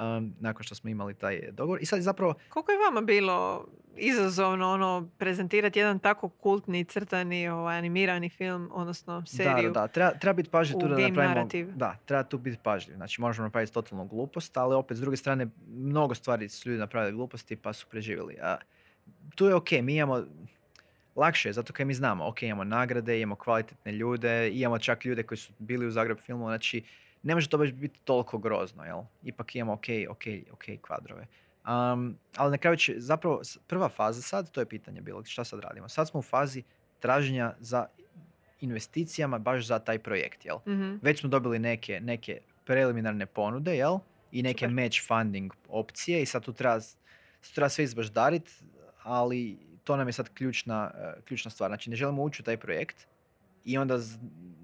[0.00, 1.82] Um, nakon što smo imali taj dogovor.
[1.82, 7.78] I sad zapravo Koliko je vama bilo izazovno ono prezentirati jedan tako kultni crtani ovaj,
[7.78, 9.70] animirani film, odnosno seriju?
[9.70, 9.88] Da, da.
[9.88, 11.34] Treba, treba biti pažljiv tu da napravimo...
[11.34, 11.72] narativu.
[11.76, 12.96] Da, treba tu biti pažljiv.
[12.96, 17.12] Znači, možemo napraviti totalnu glupost, ali opet, s druge strane, mnogo stvari su ljudi napravili
[17.12, 18.36] gluposti pa su preživjeli.
[18.42, 18.56] A,
[19.34, 20.24] tu je ok, mi imamo...
[21.16, 25.22] Lakše je, zato kaj mi znamo, ok, imamo nagrade, imamo kvalitetne ljude, imamo čak ljude
[25.22, 26.82] koji su bili u Zagreb filmu, znači
[27.22, 29.00] ne može to baš biti toliko grozno, jel?
[29.22, 31.26] Ipak imamo ok, ok, ok kvadrove.
[31.62, 35.60] Um, ali na kraju će, zapravo, prva faza sad, to je pitanje bilo, šta sad
[35.60, 35.88] radimo?
[35.88, 36.62] Sad smo u fazi
[37.00, 37.86] traženja za
[38.60, 40.56] investicijama baš za taj projekt, jel?
[40.66, 40.94] Mhm.
[41.02, 43.98] Već smo dobili neke, neke preliminarne ponude, jel?
[44.32, 44.70] I neke Super.
[44.74, 46.96] match funding opcije i sad tu treba, s-
[47.40, 48.62] tu treba sve izbaždarit,
[49.02, 51.70] ali to nam je sad ključna, eh, ključna stvar.
[51.70, 53.06] Znači, ne želimo ući u taj projekt
[53.64, 54.18] i onda z-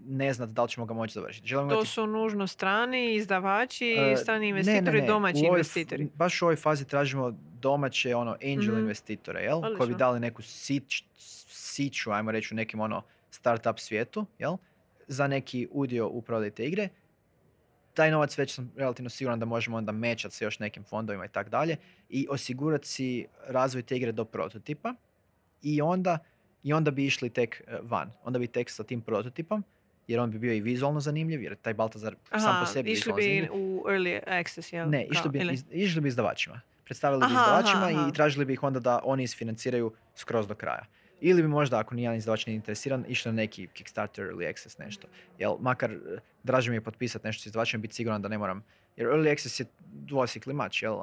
[0.04, 1.46] ne znati da li ćemo ga moći završiti.
[1.46, 5.06] Želimo To imati su nužno strani izdavači, E, strani ne, investitori, ne, ne.
[5.06, 6.08] domaći U ovoj investitori.
[6.14, 8.78] Baš u ovoj fazi tražimo domaće ono angel Mhm.
[8.78, 9.60] investitore, jel?
[9.76, 11.04] Koji bi dali neku sić,
[11.48, 14.56] siću, ajmo reći u nekim ono startup svijetu, jel?
[15.08, 16.88] Za neki udio u prodaji te igre.
[17.94, 21.28] Taj novac već sam relativno siguran da možemo onda mečat sa još nekim fondovima i
[21.28, 21.76] tako dalje
[22.08, 24.94] i osigurati si razvoj te igre do prototipa
[25.62, 26.18] i onda,
[26.66, 28.10] i onda bi išli tek e, van.
[28.24, 29.64] Onda bi tek sa tim prototipom,
[30.08, 33.12] jer on bi bio i vizualno zanimljiv, jer taj Baltazar sam Aha, po sebi išli
[33.12, 34.90] bi u early access, jel?
[34.90, 36.60] Ne, išli bi, iz- išli bi izdavačima.
[36.84, 38.08] Predstavili bi Aha, izdavačima aha.
[38.10, 40.84] i tražili bi ih onda da oni isfinanciraju skroz do kraja.
[41.20, 45.08] Ili bi možda, ako nijedan izdavač nije interesiran, išli na neki Kickstarter ili Access nešto.
[45.38, 45.98] Jel, makar eh,
[46.42, 48.64] draže mi je potpisati nešto s izdavačem, biti siguran da ne moram.
[48.96, 50.98] Jer Early Access je dvosjekli mač, jel?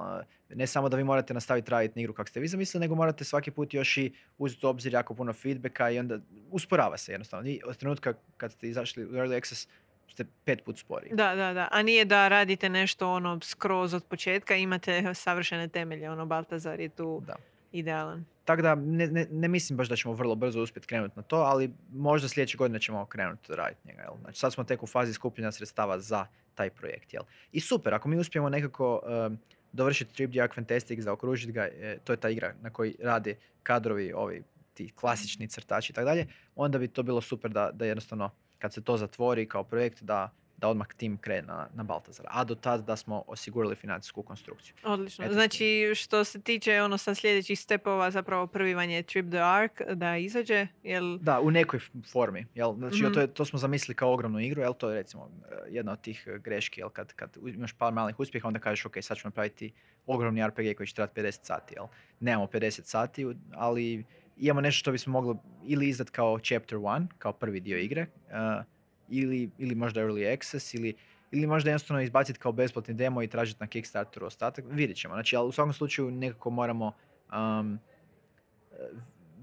[0.50, 3.24] Ne samo da vi morate nastaviti raditi na igru kako ste vi zamislili, nego morate
[3.24, 6.20] svaki put još i uzeti u obzir jako puno feedbacka i onda
[6.52, 7.50] usporava se jednostavno.
[7.50, 9.68] I od trenutka kad ste izašli u Early Access
[10.08, 11.12] ste pet put sporiji.
[11.14, 11.68] Da, da, da.
[11.72, 16.90] A nije da radite nešto ono skroz od početka, imate savršene temelje, ono Baltazar je
[16.90, 17.36] tu Da.
[17.74, 18.26] Idealan.
[18.46, 21.36] Tako da ne, ne, ne mislim baš da ćemo vrlo brzo uspjeti krenuti na to,
[21.36, 24.02] ali možda sljedeće godine ćemo krenuti raditi njega.
[24.02, 24.14] Jel?
[24.22, 27.14] Znači sad smo tek u fazi skupljanja sredstava za taj projekt.
[27.14, 27.24] Jel?
[27.52, 29.38] I super, ako mi uspijemo nekako um,
[29.72, 34.14] dovršiti Trip Ark Fantastic, zaokružiti ga, e, to je ta igra na koji rade kadrovi,
[34.14, 34.44] ovi
[34.74, 38.74] ti klasični crtači i tako dalje, onda bi to bilo super da, da jednostavno kad
[38.74, 40.30] se to zatvori kao projekt da,
[40.64, 42.30] da odmah tim krene na, na Baltazara.
[42.32, 44.76] A do tad da smo osigurali financijsku konstrukciju.
[44.84, 45.26] Odlično.
[45.26, 49.40] Eto, znači, što se tiče ono sa sljedećih stepova, zapravo prvi vam je Trip the
[49.40, 51.18] Ark da izađe, jel...
[51.18, 51.80] Da, u nekoj
[52.12, 52.46] formi.
[52.56, 52.74] Jel?
[52.76, 53.14] Znači, Mhm.
[53.14, 54.74] to, je, to smo zamislili kao ogromnu igru, jel?
[54.74, 55.30] to je recimo
[55.70, 56.90] jedna od tih eh, greški, jel?
[56.90, 59.72] Kad, kad imaš par malih uspjeha, onda kažeš, ok, sad ćemo napraviti
[60.06, 61.74] ogromni RPG koji će trajati 50 sati.
[61.78, 61.86] Jel?
[62.20, 64.04] Nemamo 50 sati, ali
[64.38, 68.64] imamo nešto što bismo mogli ili izdat kao chapter 1, kao prvi dio igre, eh,
[69.10, 70.94] ili, ili možda early access, ili,
[71.32, 74.66] ili možda jednostavno izbaciti kao besplatni demo i tražiti na Kickstarteru ostatak.
[74.70, 75.14] Vidjet ćemo.
[75.14, 76.92] Znači, ali u svakom slučaju nekako moramo
[77.32, 77.80] um,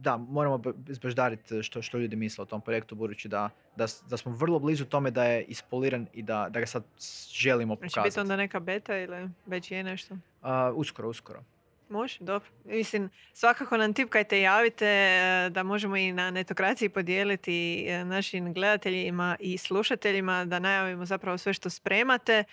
[0.00, 4.32] da, moramo izbaždariti što, što ljudi misle o tom projektu, budući da, da, da smo
[4.32, 6.84] vrlo blizu tome da je ispoliran i da, da ga sad
[7.32, 8.20] želimo Znači biti pokazati.
[8.20, 10.16] onda neka beta ili već je nešto?
[10.42, 11.44] A, uskoro, uskoro.
[11.90, 12.48] Može, dobro.
[12.64, 19.36] Mislim, svakako nam tipkajte, javite e, da možemo i na netokraciji podijeliti e, našim gledateljima
[19.40, 22.32] i slušateljima da najavimo zapravo sve što spremate.
[22.32, 22.44] E,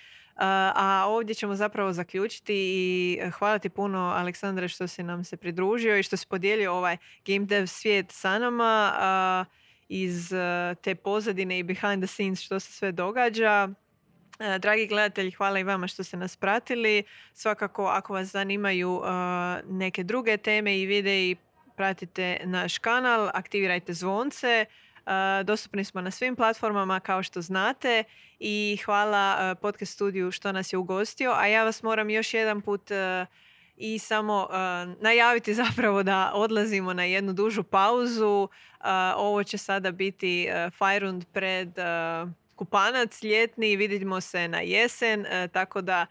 [0.76, 5.98] A ovdje ćemo zapravo zaključiti i hvala ti puno Aleksandre što si nam se pridružio
[5.98, 9.46] i što si podijelio ovaj game dev svijet sa nama.
[9.90, 10.34] Iz
[10.82, 13.70] te pozadine i behind the scenes što se sve događa.
[14.60, 17.04] Dragi gledatelji, hvala i vama što ste nas pratili.
[17.34, 19.02] Svakako, ako vas zanimaju
[19.66, 21.36] neke druge teme i videi,
[21.76, 24.66] pratite naš kanal, aktivirajte zvonce.
[25.44, 28.04] Dostupni smo na svim platformama kao što znate
[28.40, 31.32] i hvala podcast studiju što nas je ugostio.
[31.32, 32.92] A ja vas moram još jedan put
[33.78, 34.48] i samo
[35.02, 38.50] najaviti zapravo da odlazimo na jednu dužu pauzu.
[39.16, 41.70] ovo će sada biti Fajrund pred
[42.58, 46.06] kupanac ljetni, vidimo se na jesen, tako da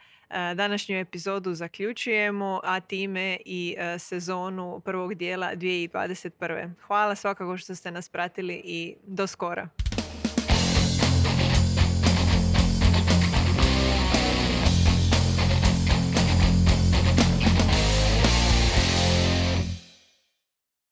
[0.55, 6.71] današnju epizodu zaključujemo, a time i sezonu prvog dijela 2021.
[6.87, 9.86] Hvala svakako što ste nas pratili i do skora.